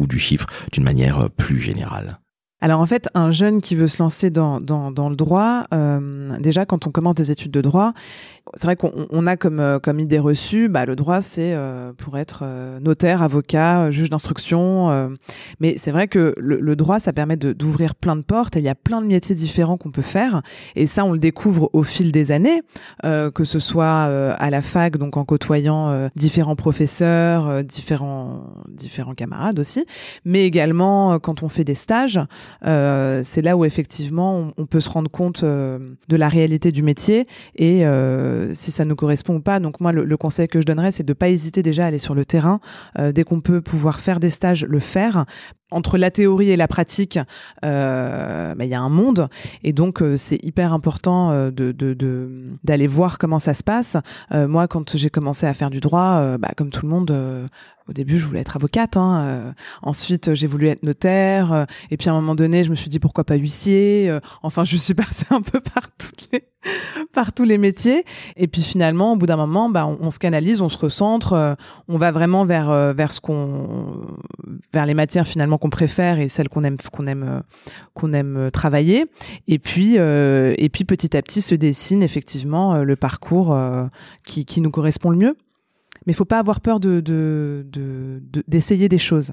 du 0.07 0.19
chiffre 0.19 0.47
d'une 0.71 0.83
manière 0.83 1.29
plus 1.31 1.59
générale? 1.59 2.19
Alors 2.63 2.79
en 2.79 2.85
fait, 2.85 3.09
un 3.15 3.31
jeune 3.31 3.59
qui 3.59 3.73
veut 3.75 3.87
se 3.87 4.01
lancer 4.01 4.29
dans, 4.29 4.61
dans, 4.61 4.91
dans 4.91 5.09
le 5.09 5.15
droit, 5.15 5.65
euh, 5.73 6.37
déjà 6.39 6.63
quand 6.63 6.85
on 6.85 6.91
commence 6.91 7.15
des 7.15 7.31
études 7.31 7.49
de 7.49 7.61
droit, 7.61 7.93
c'est 8.55 8.65
vrai 8.67 8.75
qu'on 8.75 9.27
a 9.27 9.35
comme, 9.35 9.59
euh, 9.59 9.79
comme 9.79 9.99
idée 9.99 10.19
reçue, 10.19 10.69
bah, 10.69 10.85
le 10.85 10.95
droit 10.95 11.23
c'est 11.23 11.53
euh, 11.53 11.91
pour 11.93 12.19
être 12.19 12.43
notaire, 12.79 13.23
avocat, 13.23 13.89
juge 13.89 14.11
d'instruction. 14.11 15.17
mais 15.59 15.75
c'est 15.77 15.89
vrai 15.89 16.07
que 16.07 16.35
le, 16.37 16.59
le, 16.59 16.75
droit, 16.75 16.99
ça 16.99 17.13
permet 17.13 17.35
d'ouvrir 17.35 17.95
plein 17.95 18.15
de 18.15 18.21
portes 18.21 18.55
et 18.55 18.59
il 18.59 18.65
y 18.65 18.69
a 18.69 18.75
plein 18.75 19.01
de 19.01 19.07
métiers 19.07 19.33
différents 19.33 19.77
qu'on 19.77 19.91
peut 19.91 20.03
faire. 20.03 20.43
Et 20.75 20.85
ça, 20.85 21.03
on 21.03 21.13
le 21.13 21.19
découvre 21.19 21.69
au 21.73 21.81
fil 21.81 22.11
des 22.11 22.31
années, 22.31 22.61
que 23.03 23.43
ce 23.43 23.59
soit 23.59 24.03
à 24.33 24.49
la 24.51 24.61
fac, 24.61 24.97
donc 24.97 25.17
en 25.17 25.25
côtoyant 25.25 26.09
différents 26.15 26.55
professeurs, 26.55 27.63
différents, 27.63 28.43
différents 28.67 29.15
camarades 29.15 29.59
aussi, 29.59 29.85
mais 30.25 30.45
également 30.45 31.19
quand 31.19 31.41
on 31.41 31.49
fait 31.49 31.63
des 31.63 31.75
stages. 31.75 32.19
Euh, 32.65 33.21
c'est 33.25 33.41
là 33.41 33.57
où 33.57 33.65
effectivement 33.65 34.51
on, 34.57 34.65
peut 34.65 34.79
se 34.79 34.89
rendre 34.89 35.09
compte 35.09 35.43
euh, 35.43 35.79
de 36.07 36.15
la 36.15 36.29
réalité 36.29 36.71
du 36.71 36.83
métier 36.83 37.27
et 37.55 37.85
euh, 37.85 38.53
si 38.53 38.71
ça 38.71 38.85
nous 38.85 38.95
correspond 38.95 39.35
ou 39.35 39.41
pas. 39.41 39.59
Donc 39.59 39.79
moi, 39.79 39.91
le, 39.91 40.17
conseil 40.17 40.47
que 40.47 40.61
je 40.61 40.65
donnerais, 40.65 40.91
c'est 40.91 41.03
de 41.03 41.13
pas 41.13 41.29
hésiter 41.29 41.63
déjà 41.63 41.85
à 41.85 41.87
aller 41.87 41.97
sur 41.97 42.15
le 42.15 42.25
terrain 42.25 42.59
dès 42.97 43.23
qu'on 43.23 43.41
peut 43.41 43.61
pouvoir 43.61 43.99
faire 43.99 44.19
des 44.19 44.29
stages, 44.29 44.65
le 44.65 44.79
faire 44.79 45.25
entre 45.71 45.97
la 45.97 46.11
théorie 46.11 46.51
et 46.51 46.57
la 46.57 46.67
pratique, 46.67 47.19
euh, 47.65 48.53
bah, 48.55 48.65
il 48.65 48.69
y 48.69 48.73
a 48.73 48.81
un 48.81 48.89
monde 48.89 49.27
et 49.63 49.73
donc 49.73 50.03
c'est 50.15 50.39
hyper 50.43 50.73
important 50.73 51.49
de 51.49 51.71
d'aller 52.63 52.87
voir 52.87 53.17
comment 53.17 53.39
ça 53.39 53.53
se 53.53 53.63
passe. 53.63 53.97
moi, 54.31 54.67
quand 54.67 54.97
j'ai 54.97 55.09
commencé 55.09 55.45
à 55.45 55.53
faire 55.53 55.69
du 55.69 55.79
droit, 55.79 56.37
bah, 56.37 56.51
comme 56.55 56.69
tout 56.69 56.85
le 56.85 56.91
monde, 56.91 57.49
au 57.91 57.93
début, 57.93 58.19
je 58.19 58.25
voulais 58.25 58.39
être 58.39 58.55
avocate. 58.55 58.95
Hein, 58.95 59.21
euh, 59.23 59.51
ensuite, 59.81 60.33
j'ai 60.33 60.47
voulu 60.47 60.67
être 60.67 60.83
notaire. 60.83 61.51
Euh, 61.51 61.65
et 61.89 61.97
puis, 61.97 62.09
à 62.09 62.13
un 62.13 62.15
moment 62.15 62.35
donné, 62.35 62.63
je 62.63 62.69
me 62.69 62.75
suis 62.75 62.89
dit 62.89 62.99
pourquoi 62.99 63.23
pas 63.25 63.35
huissier. 63.35 64.09
Euh, 64.09 64.19
enfin, 64.43 64.63
je 64.63 64.77
suis 64.77 64.93
passée 64.93 65.25
un 65.29 65.41
peu 65.41 65.59
par, 65.59 65.83
toutes 65.97 66.29
les, 66.31 66.45
par 67.13 67.33
tous 67.33 67.43
les 67.43 67.57
métiers. 67.57 68.03
Et 68.37 68.47
puis, 68.47 68.63
finalement, 68.63 69.13
au 69.13 69.15
bout 69.15 69.25
d'un 69.25 69.37
moment, 69.37 69.69
bah, 69.69 69.87
on, 69.87 70.11
se 70.11 70.19
canalise, 70.19 70.61
on 70.61 70.69
se 70.69 70.77
recentre. 70.77 71.57
on 71.87 71.97
va 71.97 72.11
vraiment 72.11 72.45
vers 72.45 72.93
vers 72.93 73.11
ce 73.11 73.19
qu'on, 73.19 74.07
vers 74.73 74.85
les 74.85 74.93
matières 74.93 75.27
finalement 75.27 75.57
qu'on 75.57 75.69
préfère 75.69 76.19
et 76.19 76.29
celles 76.29 76.49
qu'on 76.49 76.63
aime 76.63 76.77
qu'on 76.91 77.07
aime 77.07 77.43
qu'on 77.93 78.13
aime 78.13 78.49
travailler. 78.51 79.05
Et 79.47 79.59
puis 79.59 79.95
et 79.95 80.69
puis 80.71 80.85
petit 80.85 81.15
à 81.15 81.21
petit 81.21 81.41
se 81.41 81.55
dessine 81.55 82.03
effectivement 82.03 82.83
le 82.83 82.95
parcours 82.95 83.57
qui 84.25 84.45
qui 84.45 84.61
nous 84.61 84.71
correspond 84.71 85.09
le 85.09 85.17
mieux 85.17 85.35
mais 86.05 86.13
il 86.13 86.15
faut 86.15 86.25
pas 86.25 86.39
avoir 86.39 86.61
peur 86.61 86.79
de, 86.79 87.01
d'essayer 88.47 88.89
des 88.89 88.97
choses. 88.97 89.31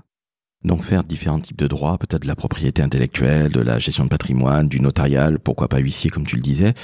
Donc 0.64 0.82
faire 0.82 1.04
différents 1.04 1.38
types 1.38 1.58
de 1.58 1.68
droits, 1.68 1.98
peut-être 1.98 2.22
de 2.22 2.26
la 2.26 2.34
propriété 2.34 2.82
intellectuelle, 2.82 3.52
de 3.52 3.60
la 3.60 3.78
gestion 3.78 4.04
de 4.04 4.08
patrimoine, 4.08 4.68
du 4.68 4.80
notarial, 4.80 5.38
pourquoi 5.38 5.68
pas 5.68 5.78
huissier 5.78 6.10
comme 6.10 6.26
tu 6.26 6.36
le 6.36 6.42
disais. 6.42 6.74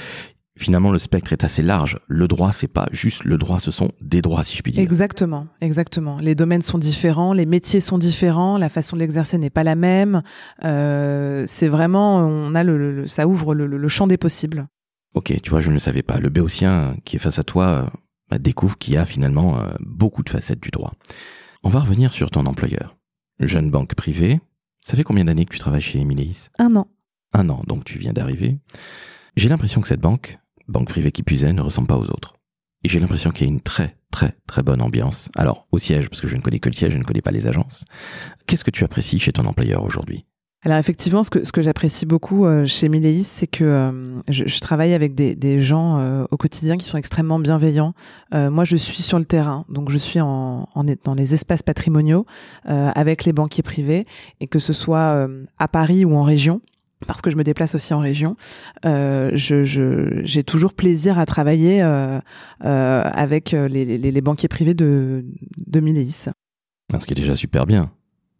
Finalement, 0.57 0.91
le 0.91 0.99
spectre 0.99 1.33
est 1.33 1.43
assez 1.43 1.61
large. 1.61 1.99
Le 2.07 2.29
droit, 2.29 2.53
c'est 2.53 2.69
pas 2.69 2.87
juste 2.91 3.25
le 3.25 3.37
droit, 3.37 3.59
ce 3.59 3.71
sont 3.71 3.91
des 3.99 4.21
droits, 4.21 4.41
si 4.41 4.55
je 4.55 4.63
puis 4.63 4.71
dire. 4.71 4.81
Exactement, 4.81 5.47
exactement. 5.59 6.17
Les 6.21 6.33
domaines 6.33 6.61
sont 6.61 6.77
différents, 6.77 7.33
les 7.33 7.45
métiers 7.45 7.81
sont 7.81 7.97
différents, 7.97 8.57
la 8.57 8.69
façon 8.69 8.95
de 8.95 9.01
l'exercer 9.01 9.37
n'est 9.37 9.49
pas 9.49 9.65
la 9.65 9.75
même. 9.75 10.21
Euh, 10.63 11.43
c'est 11.47 11.67
vraiment, 11.67 12.19
on 12.19 12.55
a 12.55 12.63
le, 12.63 13.05
ça 13.05 13.27
ouvre 13.27 13.53
le, 13.53 13.87
champ 13.89 14.07
des 14.07 14.17
possibles. 14.17 14.67
Ok, 15.13 15.33
tu 15.41 15.49
vois, 15.49 15.59
je 15.59 15.69
ne 15.69 15.73
le 15.73 15.79
savais 15.79 16.03
pas. 16.03 16.19
Le 16.19 16.29
béotien 16.29 16.95
qui 17.03 17.17
est 17.17 17.19
face 17.19 17.37
à 17.37 17.43
toi, 17.43 17.91
bah, 18.29 18.39
découvre 18.39 18.77
qu'il 18.77 18.93
y 18.93 18.97
a 18.97 19.05
finalement 19.05 19.59
euh, 19.59 19.73
beaucoup 19.81 20.23
de 20.23 20.29
facettes 20.29 20.61
du 20.61 20.69
droit. 20.69 20.93
On 21.63 21.69
va 21.69 21.81
revenir 21.81 22.13
sur 22.13 22.31
ton 22.31 22.45
employeur. 22.45 22.95
Jeune 23.39 23.71
banque 23.71 23.93
privée, 23.95 24.39
ça 24.79 24.95
fait 24.95 25.03
combien 25.03 25.25
d'années 25.25 25.45
que 25.45 25.53
tu 25.53 25.59
travailles 25.59 25.81
chez 25.81 25.99
Emilis 25.99 26.47
Un 26.57 26.77
an. 26.77 26.87
Un 27.33 27.49
an, 27.49 27.61
donc 27.67 27.83
tu 27.83 27.99
viens 27.99 28.13
d'arriver. 28.13 28.57
J'ai 29.35 29.49
l'impression 29.49 29.81
que 29.81 29.87
cette 29.89 29.99
banque, 29.99 30.39
banque 30.67 30.89
privée 30.89 31.11
qui 31.11 31.23
puisait, 31.23 31.53
ne 31.53 31.61
ressemble 31.61 31.87
pas 31.87 31.97
aux 31.97 32.09
autres. 32.09 32.35
Et 32.83 32.89
j'ai 32.89 32.99
l'impression 32.99 33.31
qu'il 33.31 33.47
y 33.47 33.49
a 33.49 33.53
une 33.53 33.61
très 33.61 33.97
très 34.11 34.33
très 34.47 34.63
bonne 34.63 34.81
ambiance. 34.81 35.29
Alors, 35.35 35.67
au 35.71 35.79
siège, 35.79 36.09
parce 36.09 36.21
que 36.21 36.27
je 36.27 36.35
ne 36.35 36.41
connais 36.41 36.59
que 36.59 36.69
le 36.69 36.73
siège, 36.73 36.93
je 36.93 36.97
ne 36.97 37.03
connais 37.03 37.21
pas 37.21 37.31
les 37.31 37.47
agences. 37.47 37.83
Qu'est-ce 38.47 38.63
que 38.63 38.71
tu 38.71 38.83
apprécies 38.83 39.19
chez 39.19 39.33
ton 39.33 39.45
employeur 39.45 39.83
aujourd'hui? 39.83 40.25
Alors 40.65 40.79
effectivement, 40.79 41.21
ce 41.23 41.29
que, 41.29 41.45
ce 41.45 41.51
que 41.51 41.61
j'apprécie 41.61 42.07
beaucoup 42.07 42.47
euh, 42.47 42.65
chez 42.65 42.89
Miléis, 42.89 43.23
c'est 43.23 43.45
que 43.45 43.63
euh, 43.63 44.21
je, 44.29 44.59
travaille 44.59 44.95
avec 44.95 45.13
des, 45.13 45.35
des 45.35 45.59
gens 45.59 45.99
euh, 45.99 46.25
au 46.31 46.37
quotidien 46.37 46.75
qui 46.75 46.87
sont 46.87 46.97
extrêmement 46.97 47.37
bienveillants. 47.37 47.93
moi, 48.33 48.65
je 48.65 48.75
suis 48.75 49.03
sur 49.03 49.19
le 49.19 49.25
terrain, 49.25 49.65
donc 49.69 49.91
je 49.91 49.97
suis 49.99 50.19
en 50.19 50.67
dans 51.03 51.13
les 51.13 51.33
espaces 51.35 51.61
patrimoniaux 51.61 52.25
avec 52.65 53.25
les 53.25 53.33
banquiers 53.33 53.63
privés, 53.63 54.05
et 54.39 54.47
que 54.47 54.59
ce 54.59 54.73
soit 54.73 55.27
à 55.57 55.67
Paris 55.67 56.03
ou 56.03 56.15
en 56.15 56.23
région 56.23 56.61
parce 57.07 57.21
que 57.21 57.29
je 57.29 57.35
me 57.35 57.43
déplace 57.43 57.75
aussi 57.75 57.93
en 57.93 57.99
région, 57.99 58.35
euh, 58.85 59.31
j'ai 59.33 59.65
je, 59.65 60.41
toujours 60.41 60.73
plaisir 60.73 61.19
à 61.19 61.25
travailler 61.25 61.81
euh, 61.81 62.19
euh, 62.63 63.01
avec 63.03 63.51
les, 63.51 63.85
les, 63.85 63.97
les, 63.97 64.21
banquiers 64.21 64.47
privés 64.47 64.73
de, 64.73 65.25
de 65.65 65.79
Miléis. 65.79 66.29
Ce 66.99 67.05
qui 67.05 67.13
est 67.13 67.15
déjà 67.15 67.35
super 67.35 67.65
bien. 67.65 67.91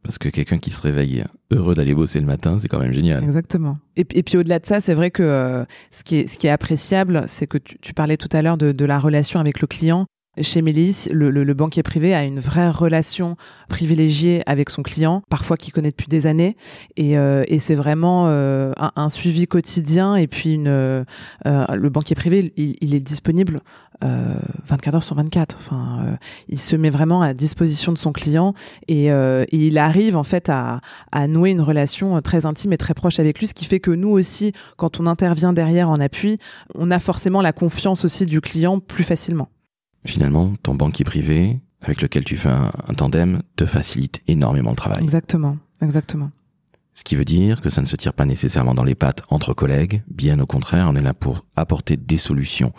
Parce 0.05 0.19
que 0.19 0.29
quelqu'un 0.29 0.59
qui 0.59 0.69
se 0.69 0.81
réveille 0.81 1.23
heureux 1.49 1.73
d'aller 1.73 1.95
bosser 1.95 2.19
le 2.19 2.27
matin, 2.27 2.59
c'est 2.59 2.67
quand 2.67 2.79
même 2.79 2.93
génial. 2.93 3.23
Exactement. 3.23 3.75
Et, 3.95 4.05
et 4.13 4.21
puis 4.21 4.37
au-delà 4.37 4.59
de 4.59 4.65
ça, 4.67 4.79
c'est 4.79 4.93
vrai 4.93 5.09
que 5.09 5.23
euh, 5.23 5.65
ce, 5.89 6.03
qui 6.03 6.17
est, 6.17 6.27
ce 6.27 6.37
qui 6.37 6.45
est 6.45 6.51
appréciable, 6.51 7.23
c'est 7.27 7.47
que 7.47 7.57
tu, 7.57 7.79
tu, 7.79 7.95
parlais 7.95 8.15
tout 8.15 8.29
à 8.31 8.43
l'heure 8.43 8.57
de, 8.57 8.71
de, 8.71 8.85
la 8.85 8.99
relation 8.99 9.39
avec 9.39 9.61
le 9.61 9.67
client. 9.67 10.05
Chez 10.41 10.61
Mélis, 10.61 11.07
le, 11.11 11.29
le, 11.29 11.43
le, 11.43 11.53
banquier 11.53 11.81
privé 11.81 12.13
a 12.13 12.25
une 12.25 12.39
vraie 12.39 12.69
relation 12.69 13.37
privilégiée 13.69 14.43
avec 14.45 14.69
son 14.69 14.83
client, 14.83 15.21
parfois 15.29 15.55
qu'il 15.55 15.71
connaît 15.71 15.91
depuis 15.91 16.07
des 16.07 16.27
années, 16.27 16.57
et, 16.97 17.17
euh, 17.17 17.43
et 17.47 17.59
c'est 17.59 17.75
vraiment 17.75 18.25
euh, 18.27 18.73
un, 18.77 18.91
un, 18.97 19.09
suivi 19.09 19.47
quotidien. 19.47 20.15
Et 20.15 20.27
puis 20.27 20.53
une, 20.53 20.67
euh, 20.67 21.03
le 21.45 21.89
banquier 21.89 22.15
privé, 22.15 22.51
il, 22.57 22.75
il 22.81 22.93
est 22.93 22.99
disponible 22.99 23.61
24 24.01 24.95
heures 24.95 25.03
sur 25.03 25.15
24. 25.15 25.55
Enfin, 25.57 26.17
il 26.49 26.59
se 26.59 26.75
met 26.75 26.89
vraiment 26.89 27.21
à 27.21 27.33
disposition 27.33 27.93
de 27.93 27.97
son 27.97 28.11
client 28.11 28.53
et, 28.89 29.05
et 29.05 29.45
il 29.51 29.77
arrive 29.77 30.17
en 30.17 30.23
fait 30.23 30.49
à, 30.49 30.81
à, 31.13 31.27
nouer 31.27 31.51
une 31.51 31.61
relation 31.61 32.21
très 32.21 32.45
intime 32.45 32.73
et 32.73 32.77
très 32.77 32.93
proche 32.93 33.19
avec 33.19 33.39
lui, 33.39 33.47
ce 33.47 33.53
qui 33.53 33.63
fait 33.63 33.79
que 33.79 33.91
nous 33.91 34.09
aussi, 34.09 34.51
quand 34.75 34.99
on 34.99 35.07
intervient 35.07 35.53
derrière 35.53 35.89
en 35.89 36.01
appui, 36.01 36.39
on 36.75 36.91
a 36.91 36.99
forcément 36.99 37.41
la 37.41 37.53
confiance 37.53 38.03
aussi 38.03 38.25
du 38.25 38.41
client 38.41 38.79
plus 38.81 39.05
facilement. 39.05 39.49
Finalement, 40.05 40.53
ton 40.63 40.75
banquier 40.75 41.03
privé, 41.03 41.59
avec 41.81 42.01
lequel 42.01 42.23
tu 42.23 42.37
fais 42.37 42.49
un, 42.49 42.93
tandem, 42.95 43.41
te 43.55 43.65
facilite 43.65 44.21
énormément 44.27 44.69
le 44.69 44.75
travail. 44.75 45.03
Exactement, 45.03 45.57
exactement. 45.81 46.31
Ce 46.93 47.03
qui 47.03 47.15
veut 47.15 47.25
dire 47.25 47.61
que 47.61 47.69
ça 47.69 47.81
ne 47.81 47.85
se 47.85 47.95
tire 47.95 48.13
pas 48.13 48.25
nécessairement 48.25 48.73
dans 48.73 48.83
les 48.83 48.95
pattes 48.95 49.23
entre 49.29 49.53
collègues, 49.53 50.01
bien 50.07 50.39
au 50.39 50.45
contraire, 50.45 50.87
on 50.89 50.95
est 50.95 51.01
là 51.01 51.13
pour 51.13 51.45
apporter 51.55 51.97
des 51.97 52.17
solutions 52.17 52.71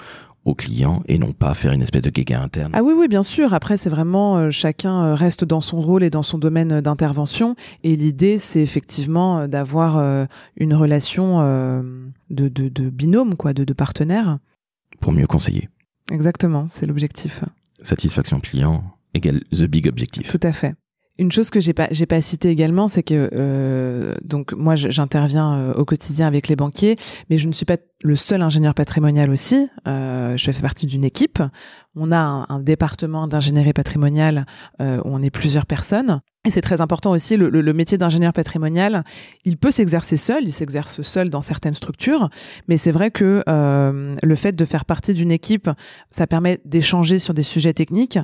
aux 0.47 0.55
clients 0.55 1.03
et 1.07 1.19
non 1.19 1.33
pas 1.33 1.53
faire 1.55 1.73
une 1.73 1.83
espèce 1.83 2.03
de 2.03 2.11
guéguerre 2.11 2.41
interne. 2.41 2.71
Ah 2.73 2.83
oui, 2.83 2.95
oui, 2.97 3.09
bien 3.09 3.25
sûr. 3.25 3.53
Après, 3.53 3.77
c'est 3.77 3.91
vraiment 3.91 4.39
euh, 4.39 4.51
chacun 4.51 5.05
euh, 5.05 5.15
reste 5.15 5.45
dans 5.45 5.61
son 5.61 5.81
rôle 5.81 6.05
et 6.05 6.11
dans 6.11 6.23
son 6.23 6.39
domaine 6.39 6.81
d'intervention. 6.81 7.57
Et 7.83 7.97
l'idée, 7.97 8.39
c'est 8.39 8.63
effectivement 8.63 9.41
euh, 9.41 9.47
d'avoir 9.49 10.27
une 10.57 10.75
relation 10.75 11.41
de, 12.31 12.49
de, 12.49 12.69
de, 12.69 12.91
binôme, 12.91 13.35
quoi, 13.35 13.53
de, 13.53 13.65
de 13.65 13.73
partenaire. 13.73 14.39
Pour 15.01 15.13
mieux 15.13 15.27
conseiller. 15.27 15.69
Exactement, 16.11 16.67
c'est 16.69 16.87
l'objectif. 16.87 17.43
Satisfaction 17.83 18.41
client 18.41 18.85
égale 19.15 19.41
the 19.51 19.65
big 19.65 19.89
objectif. 19.89 20.29
Tout 20.29 20.41
à 20.43 20.53
fait. 20.53 20.75
Une 21.19 21.33
chose 21.33 21.49
que 21.49 21.61
j'ai 21.61 21.73
pas 21.73 21.89
j'ai 21.91 22.05
pas 22.05 22.21
cité 22.21 22.51
également, 22.51 22.89
c'est 22.89 23.03
que 23.03 23.31
euh, 23.33 24.15
donc 24.23 24.53
moi 24.53 24.77
j'interviens 24.77 25.55
euh, 25.55 25.73
au 25.73 25.87
quotidien 25.87 26.27
avec 26.27 26.49
les 26.49 26.57
banquiers, 26.57 26.97
mais 27.31 27.39
je 27.39 27.49
ne 27.49 27.55
suis 27.55 27.65
pas 27.65 27.79
le 28.03 28.17
seul 28.17 28.43
ingénieur 28.43 28.75
patrimonial 28.75 29.31
aussi. 29.31 29.69
Euh, 29.89 30.37
je 30.37 30.51
fais 30.51 30.61
partie 30.61 30.85
d'une 30.85 31.05
équipe. 31.05 31.43
On 31.95 32.13
a 32.13 32.19
un, 32.19 32.47
un 32.51 32.61
département 32.61 33.29
d'ingénierie 33.29 33.73
patrimoniale 33.73 34.45
où 34.79 34.85
on 35.05 35.23
est 35.23 35.31
plusieurs 35.31 35.65
personnes. 35.65 36.21
Et 36.47 36.51
c'est 36.53 36.61
très 36.61 36.81
important 36.81 37.11
aussi, 37.11 37.37
le, 37.37 37.49
le, 37.49 37.73
métier 37.73 37.99
d'ingénieur 37.99 38.33
patrimonial, 38.33 39.03
il 39.45 39.57
peut 39.57 39.73
s'exercer 39.73 40.17
seul, 40.17 40.45
il 40.45 40.53
s'exerce 40.53 41.03
seul 41.03 41.29
dans 41.29 41.43
certaines 41.43 41.75
structures, 41.75 42.31
mais 42.69 42.77
c'est 42.77 42.93
vrai 42.93 43.11
que 43.11 43.43
euh, 43.49 44.15
le 44.23 44.35
fait 44.37 44.53
de 44.53 44.65
faire 44.65 44.85
partie 44.85 45.13
d'une 45.13 45.33
équipe, 45.33 45.69
ça 46.13 46.29
permet 46.29 46.61
d'échanger 46.65 47.19
sur 47.19 47.35
des 47.35 47.43
sujets 47.43 47.73
techniques, 47.73 48.21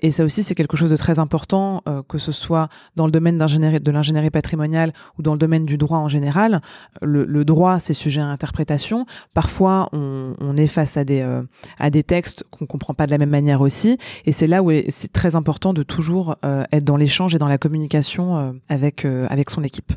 et 0.00 0.10
ça 0.10 0.24
aussi 0.24 0.42
c'est 0.42 0.56
quelque 0.56 0.76
chose 0.76 0.90
de 0.90 0.96
très 0.96 1.20
important, 1.20 1.82
euh, 1.88 2.02
que 2.08 2.18
ce 2.18 2.32
soit 2.32 2.68
dans 2.96 3.06
le 3.06 3.12
domaine 3.12 3.38
de 3.38 3.90
l'ingénierie 3.92 4.30
patrimoniale 4.30 4.92
ou 5.16 5.22
dans 5.22 5.32
le 5.32 5.38
domaine 5.38 5.64
du 5.64 5.78
droit 5.78 5.98
en 5.98 6.08
général. 6.08 6.62
Le, 7.02 7.24
le 7.24 7.44
droit, 7.44 7.78
c'est 7.78 7.94
sujet 7.94 8.20
à 8.20 8.26
interprétation. 8.26 9.06
Parfois, 9.32 9.88
on, 9.92 10.34
on 10.40 10.56
est 10.56 10.66
face 10.66 10.96
à 10.96 11.04
des, 11.04 11.20
euh, 11.20 11.42
à 11.78 11.90
des 11.90 12.02
textes 12.02 12.42
qu'on 12.50 12.66
comprend 12.66 12.94
pas 12.94 13.06
de 13.06 13.12
la 13.12 13.18
même 13.18 13.30
manière 13.30 13.60
aussi, 13.60 13.96
et 14.26 14.32
c'est 14.32 14.48
là 14.48 14.64
où 14.64 14.72
c'est 14.88 15.12
très 15.12 15.36
important 15.36 15.72
de 15.72 15.84
toujours 15.84 16.36
euh, 16.44 16.64
être 16.72 16.84
dans 16.84 16.96
l'échange 16.96 17.32
et 17.36 17.38
dans 17.38 17.46
la 17.46 17.59
communication 17.60 18.36
euh, 18.36 18.52
avec, 18.68 19.04
euh, 19.04 19.26
avec 19.30 19.50
son 19.50 19.62
équipe. 19.62 19.92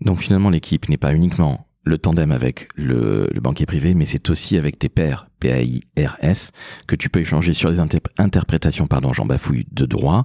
Donc 0.00 0.18
finalement, 0.18 0.50
l'équipe 0.50 0.88
n'est 0.88 0.96
pas 0.96 1.14
uniquement 1.14 1.66
le 1.84 1.98
tandem 1.98 2.32
avec 2.32 2.68
le, 2.76 3.28
banquier 3.40 3.66
privé, 3.66 3.94
mais 3.94 4.04
c'est 4.04 4.30
aussi 4.30 4.56
avec 4.56 4.78
tes 4.78 4.88
pairs, 4.88 5.28
P-A-I-R-S, 5.40 6.52
que 6.86 6.96
tu 6.96 7.10
peux 7.10 7.20
échanger 7.20 7.52
sur 7.52 7.70
des 7.70 7.80
interprétations, 8.18 8.86
pardon, 8.86 9.12
j'en 9.12 9.26
bafouille, 9.26 9.66
de 9.72 9.84
droit, 9.84 10.24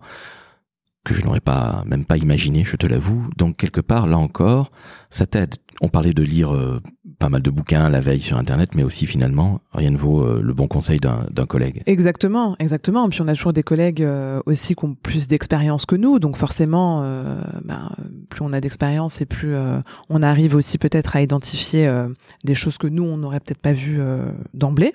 que 1.04 1.14
je 1.14 1.24
n'aurais 1.24 1.40
pas, 1.40 1.84
même 1.88 2.06
pas 2.06 2.18
imaginé, 2.18 2.64
je 2.64 2.76
te 2.76 2.86
l'avoue. 2.86 3.28
Donc 3.38 3.58
quelque 3.58 3.82
part, 3.82 4.08
là 4.08 4.18
encore, 4.18 4.72
ça 5.10 5.26
t'aide. 5.26 5.56
On 5.82 5.90
parlait 5.90 6.14
de 6.14 6.24
lire 6.24 6.54
euh, 6.54 6.82
pas 7.20 7.30
mal 7.30 7.42
de 7.42 7.50
bouquins 7.50 7.90
la 7.90 8.02
veille 8.02 8.22
sur 8.22 8.38
Internet, 8.38 8.74
mais 8.76 8.84
aussi 8.84 9.06
finalement, 9.06 9.62
rien 9.74 9.92
ne 9.92 9.98
vaut 9.98 10.22
euh, 10.22 10.42
le 10.42 10.54
bon 10.54 10.68
conseil 10.68 11.00
d'un 11.00 11.46
collègue. 11.46 11.84
Exactement, 11.86 12.56
exactement. 12.60 13.06
Et 13.06 13.10
puis 13.10 13.22
on 13.22 13.28
a 13.28 13.36
toujours 13.36 13.54
des 13.54 13.64
collègues 13.64 14.02
euh, 14.02 14.42
aussi 14.46 14.76
qui 14.76 14.86
ont 14.86 14.96
plus 14.96 15.28
d'expérience 15.28 15.86
que 15.86 15.96
nous, 15.96 16.20
donc 16.20 16.36
forcément, 16.36 17.02
ben, 17.64 17.92
plus 18.30 18.42
on 18.42 18.54
a 18.54 18.62
d'expérience 18.62 19.22
et 19.22 19.26
plus 19.26 19.56
on 20.10 20.24
arrive 20.24 20.56
aussi 20.56 20.78
peut-être 20.78 21.16
à 21.16 21.22
identifier 21.22 21.90
des 22.44 22.56
choses 22.56 22.78
que 22.78 22.88
nous 22.88 23.04
on 23.04 23.18
n'aurait 23.18 23.40
peut-être 23.40 23.62
pas 23.62 23.74
vues 23.74 24.00
d'emblée. 24.54 24.94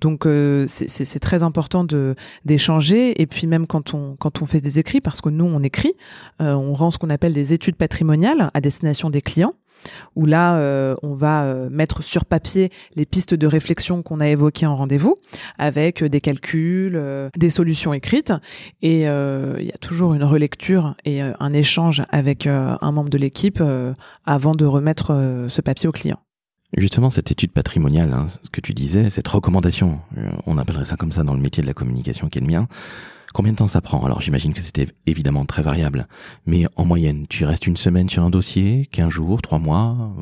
Donc 0.00 0.26
c'est 0.66 1.20
très 1.20 1.42
important 1.42 1.86
d'échanger 2.44 3.20
et 3.20 3.26
puis 3.26 3.46
même 3.46 3.66
quand 3.66 3.94
on 3.94 4.16
quand 4.18 4.42
on 4.42 4.46
fait 4.46 4.60
des 4.60 4.78
écrits, 4.78 5.00
parce 5.00 5.20
que 5.20 5.28
nous 5.28 5.44
on 5.44 5.62
écrit, 5.62 5.94
on 6.40 6.72
rend 6.74 6.90
ce 6.90 6.98
qu'on 6.98 7.10
appelle 7.10 7.34
des 7.34 7.52
études 7.52 7.76
patrimoniales 7.76 8.50
à 8.54 8.60
destination 8.60 9.10
des 9.10 9.22
clients 9.22 9.54
où 10.16 10.26
là, 10.26 10.56
euh, 10.56 10.94
on 11.02 11.14
va 11.14 11.44
euh, 11.44 11.68
mettre 11.70 12.02
sur 12.02 12.24
papier 12.24 12.70
les 12.96 13.06
pistes 13.06 13.34
de 13.34 13.46
réflexion 13.46 14.02
qu'on 14.02 14.20
a 14.20 14.28
évoquées 14.28 14.66
en 14.66 14.76
rendez-vous, 14.76 15.16
avec 15.58 16.02
euh, 16.02 16.08
des 16.08 16.20
calculs, 16.20 17.00
des 17.36 17.50
solutions 17.50 17.92
écrites, 17.92 18.32
et 18.82 19.02
il 19.02 19.66
y 19.66 19.72
a 19.72 19.78
toujours 19.80 20.14
une 20.14 20.24
relecture 20.24 20.94
et 21.04 21.20
un 21.20 21.52
échange 21.52 22.02
avec 22.10 22.46
un 22.46 22.92
membre 22.92 23.10
de 23.10 23.18
l'équipe 23.18 23.62
avant 24.24 24.54
de 24.54 24.64
remettre 24.64 25.46
ce 25.48 25.60
papier 25.60 25.88
au 25.88 25.92
client. 25.92 26.18
Justement, 26.76 27.10
cette 27.10 27.30
étude 27.30 27.52
patrimoniale, 27.52 28.12
hein, 28.12 28.26
ce 28.42 28.50
que 28.50 28.60
tu 28.60 28.72
disais, 28.72 29.10
cette 29.10 29.28
recommandation, 29.28 30.00
on 30.46 30.58
appellerait 30.58 30.86
ça 30.86 30.96
comme 30.96 31.12
ça 31.12 31.22
dans 31.22 31.34
le 31.34 31.40
métier 31.40 31.62
de 31.62 31.66
la 31.66 31.74
communication 31.74 32.28
qui 32.28 32.38
est 32.38 32.40
le 32.40 32.46
mien, 32.46 32.68
Combien 33.32 33.52
de 33.52 33.56
temps 33.58 33.68
ça 33.68 33.80
prend? 33.80 34.04
Alors 34.04 34.20
j'imagine 34.20 34.54
que 34.54 34.60
c'était 34.60 34.86
évidemment 35.06 35.44
très 35.44 35.62
variable, 35.62 36.06
mais 36.46 36.66
en 36.76 36.84
moyenne, 36.84 37.26
tu 37.28 37.44
restes 37.44 37.66
une 37.66 37.76
semaine 37.76 38.08
sur 38.08 38.22
un 38.22 38.30
dossier, 38.30 38.86
15 38.92 39.10
jours, 39.10 39.42
3 39.42 39.58
mois 39.58 40.14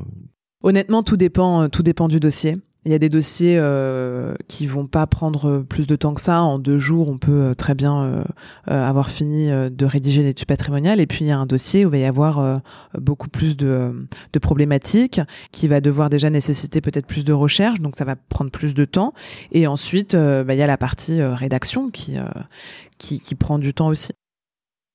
Honnêtement, 0.63 1.03
tout 1.03 1.17
dépend, 1.17 1.63
euh, 1.63 1.69
tout 1.69 1.83
dépend 1.83 2.09
du 2.09 2.21
dossier. 2.21 2.57
Il 2.87 2.93
y 2.93 2.95
a 2.95 2.99
des 2.99 3.11
dossiers 3.11 3.59
euh, 3.59 4.35
qui 4.49 4.67
vont 4.67 4.87
pas 4.87 5.07
prendre 5.07 5.61
plus 5.61 5.87
de 5.87 5.97
temps 5.97 6.15
que 6.15 6.21
ça. 6.21 6.41
En 6.41 6.59
deux 6.59 6.79
jours, 6.79 7.11
on 7.11 7.19
peut 7.19 7.31
euh, 7.31 7.55
très 7.55 7.75
bien 7.75 8.03
euh, 8.03 8.25
euh, 8.71 8.89
avoir 8.89 9.11
fini 9.11 9.51
de 9.51 9.85
rédiger 9.85 10.23
l'étude 10.23 10.47
patrimoniale. 10.47 10.99
Et 10.99 11.07
puis 11.07 11.27
il 11.27 11.29
y 11.29 11.31
a 11.31 11.39
un 11.39 11.45
dossier 11.45 11.85
où 11.85 11.89
il 11.89 11.93
va 11.93 11.99
y 11.99 12.05
avoir 12.05 12.61
beaucoup 12.99 13.29
plus 13.29 13.57
de, 13.57 14.09
de, 14.33 14.39
problématiques, 14.39 15.21
qui 15.53 15.69
va 15.69 15.83
devoir 15.83 16.09
déjà 16.09 16.31
nécessiter 16.31 16.81
peut-être 16.81 17.07
plus 17.07 17.25
de 17.25 17.35
recherche, 17.35 17.81
donc 17.81 17.97
ça 17.97 18.07
va 18.07 18.17
prendre 18.17 18.51
plus 18.51 18.73
de 18.73 18.87
temps. 18.87 19.13
Et 19.53 19.67
ensuite, 19.67 20.17
bah, 20.17 20.55
il 20.55 20.59
y 20.59 20.63
a 20.63 20.67
la 20.67 20.79
partie 20.79 21.23
rédaction 21.23 21.91
qui, 21.91 22.17
qui 23.01 23.19
qui 23.19 23.35
prend 23.35 23.59
du 23.59 23.75
temps 23.75 23.89
aussi. 23.89 24.13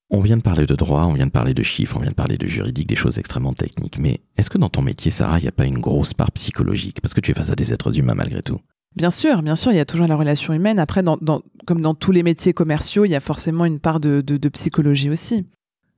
On 0.08 0.20
vient 0.20 0.36
de 0.36 0.42
parler 0.42 0.66
de 0.66 0.74
droit, 0.76 1.04
on 1.04 1.14
vient 1.14 1.26
de 1.26 1.32
parler 1.32 1.52
de 1.52 1.64
chiffres, 1.64 1.96
on 1.96 2.00
vient 2.00 2.12
de 2.12 2.14
parler 2.14 2.38
de 2.38 2.46
juridique, 2.46 2.86
des 2.86 2.94
choses 2.94 3.18
extrêmement 3.18 3.52
techniques. 3.52 3.98
Mais 3.98 4.20
est-ce 4.36 4.48
que 4.48 4.56
dans 4.56 4.68
ton 4.68 4.80
métier, 4.80 5.10
Sarah, 5.10 5.40
il 5.40 5.42
n'y 5.42 5.48
a 5.48 5.52
pas 5.52 5.66
une 5.66 5.80
grosse 5.80 6.14
part 6.14 6.30
psychologique? 6.30 7.00
Parce 7.00 7.12
que 7.12 7.20
tu 7.20 7.32
es 7.32 7.34
face 7.34 7.50
à 7.50 7.56
des 7.56 7.72
êtres 7.72 7.98
humains 7.98 8.14
malgré 8.14 8.40
tout. 8.40 8.60
Bien 8.94 9.10
sûr, 9.10 9.42
bien 9.42 9.56
sûr, 9.56 9.72
il 9.72 9.76
y 9.76 9.80
a 9.80 9.84
toujours 9.84 10.06
la 10.06 10.16
relation 10.16 10.54
humaine. 10.54 10.78
Après, 10.78 11.02
dans, 11.02 11.18
comme 11.66 11.82
dans 11.82 11.94
tous 11.94 12.12
les 12.12 12.22
métiers 12.22 12.54
commerciaux, 12.54 13.04
il 13.04 13.10
y 13.10 13.16
a 13.16 13.20
forcément 13.20 13.64
une 13.64 13.80
part 13.80 13.98
de, 13.98 14.20
de 14.20 14.48
psychologie 14.48 15.10
aussi. 15.10 15.44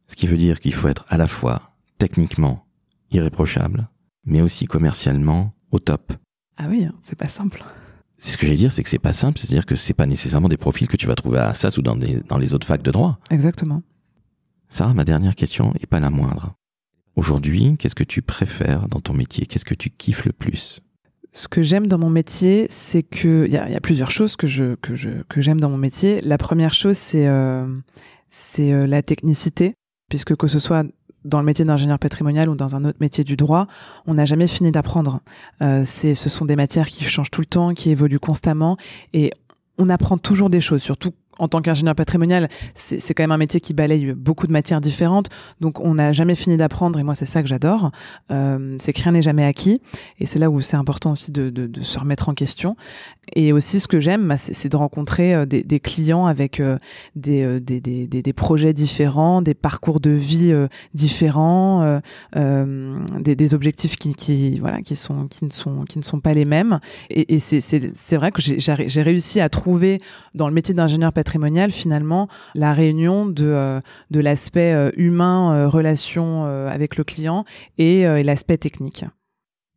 Ce 0.09 0.17
qui 0.17 0.27
veut 0.27 0.39
dire 0.39 0.59
qu'il 0.59 0.73
faut 0.73 0.89
être 0.89 1.05
à 1.09 1.19
la 1.19 1.27
fois 1.27 1.77
techniquement 1.99 2.65
irréprochable, 3.11 3.89
mais 4.25 4.41
aussi 4.41 4.67
commercialement 4.67 5.53
au 5.71 5.79
top. 5.79 6.15
Ah 6.57 6.65
oui, 6.69 6.87
hein, 6.87 6.95
c'est 7.03 7.19
pas 7.19 7.27
simple. 7.29 7.63
C'est 8.19 8.33
ce 8.33 8.37
que 8.37 8.47
j'ai 8.47 8.57
dire, 8.57 8.73
c'est 8.73 8.83
que 8.83 8.89
c'est 8.89 8.99
pas 8.99 9.13
simple, 9.13 9.39
c'est-à-dire 9.39 9.65
que 9.65 9.77
c'est 9.77 9.95
pas 9.95 10.07
nécessairement 10.07 10.49
des 10.49 10.57
profils 10.57 10.89
que 10.89 10.97
tu 10.97 11.07
vas 11.07 11.15
trouver 11.15 11.39
à 11.39 11.49
Assas 11.49 11.79
ou 11.79 11.83
dans, 11.83 11.97
dans 11.97 12.39
les 12.39 12.53
autres 12.53 12.67
facs 12.67 12.83
de 12.83 12.91
droit. 12.91 13.19
Exactement. 13.31 13.83
Sarah, 14.69 14.93
ma 14.93 15.05
dernière 15.05 15.37
question 15.37 15.73
est 15.81 15.87
pas 15.87 16.01
la 16.01 16.11
moindre. 16.11 16.55
Aujourd'hui, 17.15 17.77
qu'est-ce 17.79 17.95
que 17.95 18.05
tu 18.05 18.21
préfères 18.21 18.89
dans 18.89 19.01
ton 19.01 19.15
métier? 19.15 19.47
Qu'est-ce 19.47 19.65
que 19.65 19.75
tu 19.75 19.91
kiffes 19.91 20.25
le 20.25 20.33
plus? 20.33 20.81
Ce 21.33 21.47
que 21.47 21.63
j'aime 21.63 21.87
dans 21.87 21.99
mon 21.99 22.11
métier, 22.11 22.67
c'est 22.71 23.03
que 23.03 23.47
il 23.47 23.53
y, 23.53 23.57
a, 23.57 23.81
plusieurs 23.81 24.11
choses 24.11 24.35
que 24.37 24.47
je 24.47 24.75
que 24.77 24.97
je 24.97 25.11
que 25.29 25.41
j'aime 25.41 25.61
dans 25.61 25.71
mon 25.71 25.77
métier. 25.77 26.21
La 26.23 26.39
première 26.39 26.75
chose, 26.75 26.97
c'est 26.97 27.27
euh, 27.27 27.67
c'est 28.31 28.73
euh, 28.73 28.87
la 28.87 29.03
technicité, 29.03 29.75
puisque 30.09 30.37
que 30.37 30.47
ce 30.47 30.59
soit 30.59 30.85
dans 31.25 31.41
le 31.41 31.45
métier 31.45 31.65
d'ingénieur 31.65 31.99
patrimonial 31.99 32.49
ou 32.49 32.55
dans 32.55 32.77
un 32.77 32.85
autre 32.85 32.99
métier 33.01 33.25
du 33.25 33.37
droit, 33.37 33.67
on 34.07 34.15
n'a 34.15 34.25
jamais 34.25 34.47
fini 34.47 34.71
d'apprendre. 34.71 35.21
Euh, 35.63 35.85
ce 35.85 36.15
sont 36.15 36.45
des 36.45 36.57
matières 36.57 36.87
qui 36.87 37.05
changent 37.05 37.31
tout 37.31 37.41
le 37.41 37.47
temps, 37.47 37.75
qui 37.75 37.91
évoluent 37.91 38.21
constamment, 38.21 38.77
et 39.13 39.33
on 39.79 39.89
apprend 39.89 40.19
toujours 40.19 40.49
des 40.49 40.61
choses, 40.61 40.83
surtout 40.83 41.13
en 41.39 41.49
tant 41.49 41.63
qu'ingénieur 41.63 41.95
patrimonial, 41.95 42.49
c'est 42.75 43.15
quand 43.15 43.23
même 43.23 43.33
un 43.33 43.39
métier 43.39 43.61
qui 43.61 43.75
balaye 43.75 44.13
beaucoup 44.13 44.47
de 44.47 44.53
matières 44.53 44.81
différentes. 44.81 45.29
Donc, 45.61 45.81
on 45.81 45.95
n'a 45.95 46.13
jamais 46.13 46.35
fini 46.35 46.57
d'apprendre. 46.57 46.99
Et 46.99 47.03
moi, 47.03 47.15
c'est 47.15 47.27
ça 47.27 47.43
que 47.43 47.49
j'adore. 47.49 47.91
Euh, 48.31 48.77
c'est 48.81 48.93
que 48.93 49.03
rien 49.03 49.13
n'est 49.13 49.23
jamais 49.23 49.45
acquis. 49.45 49.81
Et 50.19 50.27
c'est 50.27 50.39
là 50.39 50.51
où 50.51 50.61
c'est 50.61 50.77
important 50.77 51.13
aussi 51.13 51.31
de, 51.31 51.71
se 51.81 51.99
remettre 51.99 52.29
en 52.29 52.35
question. 52.35 52.77
Et 53.35 53.53
aussi, 53.53 53.79
ce 53.79 53.89
que 53.89 54.01
j'aime, 54.01 54.27
bah, 54.27 54.37
c'est 54.37 54.69
de 54.69 54.77
rencontrer 54.77 55.35
euh, 55.35 55.47
des, 55.47 55.81
clients 55.81 56.27
avec 56.27 56.61
euh, 56.61 56.79
des, 57.15 58.33
projets 58.35 58.73
différents, 58.73 59.43
des 59.43 59.55
parcours 59.55 60.01
de 60.01 60.11
vie 60.11 60.55
différents, 60.95 62.01
des, 62.35 63.55
objectifs 63.55 63.97
qui, 63.97 64.61
sont, 64.95 65.29
qui, 65.29 65.45
ne 65.45 65.51
sont, 65.51 65.85
qui 65.85 65.99
ne 65.99 66.05
sont 66.05 66.21
pas 66.21 66.35
les 66.35 66.45
mêmes. 66.45 66.81
Et, 67.11 67.37
et 67.37 67.39
c'est 67.39 68.17
vrai 68.17 68.33
que 68.33 68.43
j'ai 68.43 69.03
réussi 69.03 69.41
à 69.41 69.49
trouver 69.49 70.01
dans 70.35 70.49
le 70.49 70.55
métier 70.55 70.75
d'ingénieur 70.75 71.13
patrimonial 71.13 71.28
patrimonial, 71.29 71.71
finalement, 71.71 72.27
la 72.55 72.73
réunion 72.73 73.27
de, 73.27 73.45
euh, 73.45 73.81
de 74.11 74.19
l'aspect 74.19 74.73
euh, 74.73 74.91
humain, 74.97 75.53
euh, 75.53 75.69
relation 75.69 76.47
avec 76.47 76.97
le 76.97 77.05
client 77.05 77.45
et, 77.77 78.05
l'aspect 78.23 78.57
technique. 78.57 79.05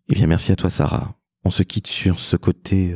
Eh 0.08 0.14
bien, 0.14 0.28
merci 0.28 0.54
à 0.54 0.56
toi, 0.56 0.70
Sarah. 0.70 1.14
On 1.44 1.50
se 1.50 1.64
quitte 1.64 1.88
sur 1.88 2.22
ce 2.22 2.38
côté 2.38 2.96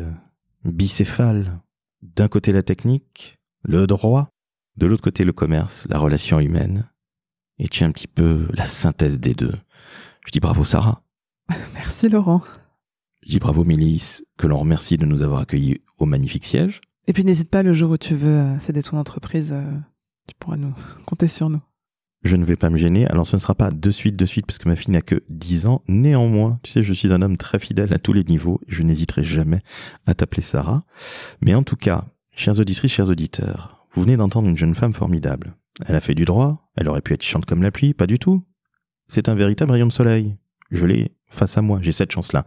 bicéphale. 0.63 1.59
D'un 2.01 2.29
côté, 2.29 2.53
la 2.53 2.63
technique, 2.63 3.37
le 3.63 3.87
droit, 3.87 4.29
de 4.77 4.85
l'autre 4.85 5.03
côté, 5.03 5.25
le 5.25 5.33
commerce, 5.33 5.85
la 5.89 5.97
relation 5.97 6.39
humaine. 6.39 6.89
Et 7.59 7.67
tu 7.67 7.83
es 7.83 7.85
un 7.85 7.91
petit 7.91 8.07
peu 8.07 8.47
la 8.53 8.65
synthèse 8.65 9.19
des 9.19 9.33
deux. 9.33 9.55
Je 10.25 10.31
dis 10.31 10.39
bravo, 10.39 10.63
Sarah. 10.63 11.01
Merci, 11.73 12.07
Laurent. 12.07 12.41
Je 13.23 13.31
dis 13.31 13.39
bravo, 13.39 13.65
Mélisse, 13.65 14.23
que 14.37 14.47
l'on 14.47 14.59
remercie 14.59 14.97
de 14.97 15.05
nous 15.05 15.21
avoir 15.21 15.41
accueillis 15.41 15.81
au 15.97 16.05
magnifique 16.05 16.45
siège. 16.45 16.81
Et 17.07 17.13
puis 17.13 17.23
n'hésite 17.23 17.49
pas 17.49 17.63
le 17.63 17.73
jour 17.73 17.91
où 17.91 17.97
tu 17.97 18.15
veux 18.15 18.29
euh, 18.29 18.59
céder 18.59 18.81
ton 18.81 18.97
entreprise, 18.97 19.51
euh, 19.53 19.63
tu 20.27 20.35
pourras 20.39 20.57
nous 20.57 20.73
compter 21.05 21.27
sur 21.27 21.49
nous. 21.49 21.61
Je 22.23 22.35
ne 22.35 22.45
vais 22.45 22.55
pas 22.55 22.71
me 22.71 22.77
gêner. 22.77 23.05
Alors 23.07 23.27
ce 23.27 23.35
ne 23.35 23.41
sera 23.41 23.53
pas 23.53 23.69
de 23.69 23.91
suite, 23.91 24.17
de 24.17 24.25
suite, 24.25 24.47
parce 24.47 24.57
que 24.57 24.67
ma 24.67 24.75
fille 24.75 24.91
n'a 24.91 25.01
que 25.01 25.21
10 25.29 25.67
ans. 25.67 25.83
Néanmoins, 25.87 26.59
tu 26.63 26.71
sais, 26.71 26.81
je 26.81 26.93
suis 26.93 27.13
un 27.13 27.21
homme 27.21 27.37
très 27.37 27.59
fidèle 27.59 27.93
à 27.93 27.99
tous 27.99 28.13
les 28.13 28.23
niveaux. 28.23 28.59
Je 28.67 28.81
n'hésiterai 28.81 29.23
jamais 29.23 29.61
à 30.07 30.15
t'appeler 30.15 30.41
Sarah. 30.41 30.83
Mais 31.41 31.53
en 31.53 31.61
tout 31.61 31.75
cas, 31.75 32.05
chers 32.35 32.59
auditrices, 32.59 32.91
chers 32.91 33.09
auditeurs, 33.09 33.85
vous 33.93 34.01
venez 34.01 34.17
d'entendre 34.17 34.49
une 34.49 34.57
jeune 34.57 34.73
femme 34.73 34.93
formidable. 34.93 35.55
Elle 35.85 35.95
a 35.95 36.01
fait 36.01 36.15
du 36.15 36.25
droit. 36.25 36.71
Elle 36.75 36.87
aurait 36.87 37.01
pu 37.01 37.13
être 37.13 37.21
chante 37.21 37.45
comme 37.45 37.61
la 37.61 37.69
pluie. 37.69 37.93
Pas 37.93 38.07
du 38.07 38.17
tout. 38.17 38.43
C'est 39.07 39.29
un 39.29 39.35
véritable 39.35 39.73
rayon 39.73 39.85
de 39.85 39.91
soleil. 39.91 40.35
Je 40.71 40.87
l'ai 40.87 41.11
face 41.27 41.59
à 41.59 41.61
moi. 41.61 41.77
J'ai 41.81 41.91
cette 41.91 42.11
chance-là. 42.11 42.43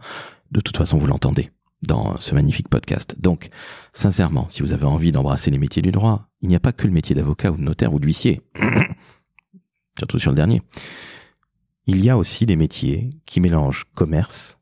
De 0.51 0.59
toute 0.59 0.75
façon, 0.75 0.97
vous 0.97 1.07
l'entendez 1.07 1.51
dans 1.81 2.19
ce 2.19 2.33
magnifique 2.33 2.69
podcast. 2.69 3.15
Donc, 3.19 3.49
sincèrement, 3.93 4.47
si 4.49 4.61
vous 4.61 4.73
avez 4.73 4.85
envie 4.85 5.11
d'embrasser 5.11 5.51
les 5.51 5.57
métiers 5.57 5.81
du 5.81 5.91
droit, 5.91 6.29
il 6.41 6.49
n'y 6.49 6.55
a 6.55 6.59
pas 6.59 6.71
que 6.71 6.87
le 6.87 6.93
métier 6.93 7.15
d'avocat 7.15 7.51
ou 7.51 7.57
de 7.57 7.61
notaire 7.61 7.93
ou 7.93 7.99
d'huissier. 7.99 8.41
Surtout 9.97 10.19
sur 10.19 10.31
le 10.31 10.35
dernier. 10.35 10.61
Il 11.85 12.03
y 12.03 12.09
a 12.09 12.17
aussi 12.17 12.45
des 12.45 12.55
métiers 12.55 13.09
qui 13.25 13.41
mélangent 13.41 13.85
commerce, 13.95 14.59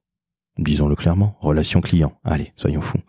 disons-le 0.58 0.95
clairement, 0.95 1.38
relation 1.41 1.82
client, 1.82 2.19
allez, 2.23 2.53
soyons 2.56 2.82
fous, 2.82 3.01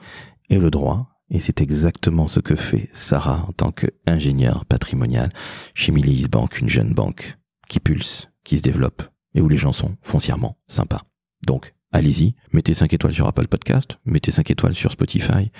et 0.50 0.58
le 0.58 0.70
droit. 0.70 1.14
Et 1.30 1.40
c'est 1.40 1.60
exactement 1.60 2.26
ce 2.26 2.40
que 2.40 2.56
fait 2.56 2.88
Sarah 2.94 3.44
en 3.46 3.52
tant 3.52 3.70
qu'ingénieure 3.70 4.64
patrimoniale 4.64 5.30
chez 5.74 5.92
Millie's 5.92 6.28
Bank, 6.28 6.58
une 6.58 6.70
jeune 6.70 6.94
banque 6.94 7.38
qui 7.68 7.80
pulse, 7.80 8.30
qui 8.44 8.56
se 8.56 8.62
développe 8.62 9.02
et 9.34 9.42
où 9.42 9.48
les 9.48 9.58
gens 9.58 9.72
sont 9.72 9.96
foncièrement 10.00 10.58
sympas. 10.66 11.02
Donc, 11.46 11.74
allez-y, 11.92 12.34
mettez 12.52 12.74
5 12.74 12.92
étoiles 12.92 13.14
sur 13.14 13.26
Apple 13.26 13.48
Podcast, 13.48 13.98
mettez 14.04 14.30
5 14.30 14.50
étoiles 14.50 14.74
sur 14.74 14.92
Spotify, 14.92 15.50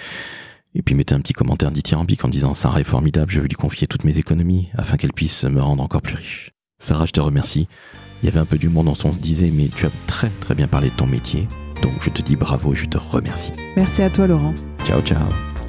et 0.74 0.82
puis 0.82 0.94
mettez 0.94 1.14
un 1.14 1.20
petit 1.20 1.32
commentaire 1.32 1.70
dithyrambique 1.70 2.24
en 2.24 2.28
disant 2.28 2.54
Sarah 2.54 2.80
est 2.80 2.84
formidable, 2.84 3.30
je 3.30 3.40
veux 3.40 3.46
lui 3.46 3.56
confier 3.56 3.86
toutes 3.86 4.04
mes 4.04 4.18
économies 4.18 4.68
afin 4.74 4.96
qu'elle 4.96 5.12
puisse 5.12 5.44
me 5.44 5.60
rendre 5.60 5.82
encore 5.82 6.02
plus 6.02 6.16
riche. 6.16 6.52
Sarah, 6.78 7.06
je 7.06 7.12
te 7.12 7.20
remercie. 7.20 7.68
Il 8.22 8.26
y 8.26 8.28
avait 8.28 8.40
un 8.40 8.46
peu 8.46 8.58
d'humour 8.58 8.84
dans 8.84 8.94
son 8.94 9.10
disait, 9.10 9.50
mais 9.52 9.68
tu 9.74 9.86
as 9.86 9.90
très 10.06 10.30
très 10.40 10.54
bien 10.54 10.68
parlé 10.68 10.90
de 10.90 10.94
ton 10.94 11.06
métier. 11.06 11.46
Donc 11.82 11.92
je 12.00 12.10
te 12.10 12.22
dis 12.22 12.36
bravo 12.36 12.72
et 12.72 12.76
je 12.76 12.86
te 12.86 12.98
remercie. 12.98 13.52
Merci 13.76 14.02
à 14.02 14.10
toi 14.10 14.26
Laurent. 14.26 14.54
Ciao 14.84 15.00
ciao. 15.02 15.67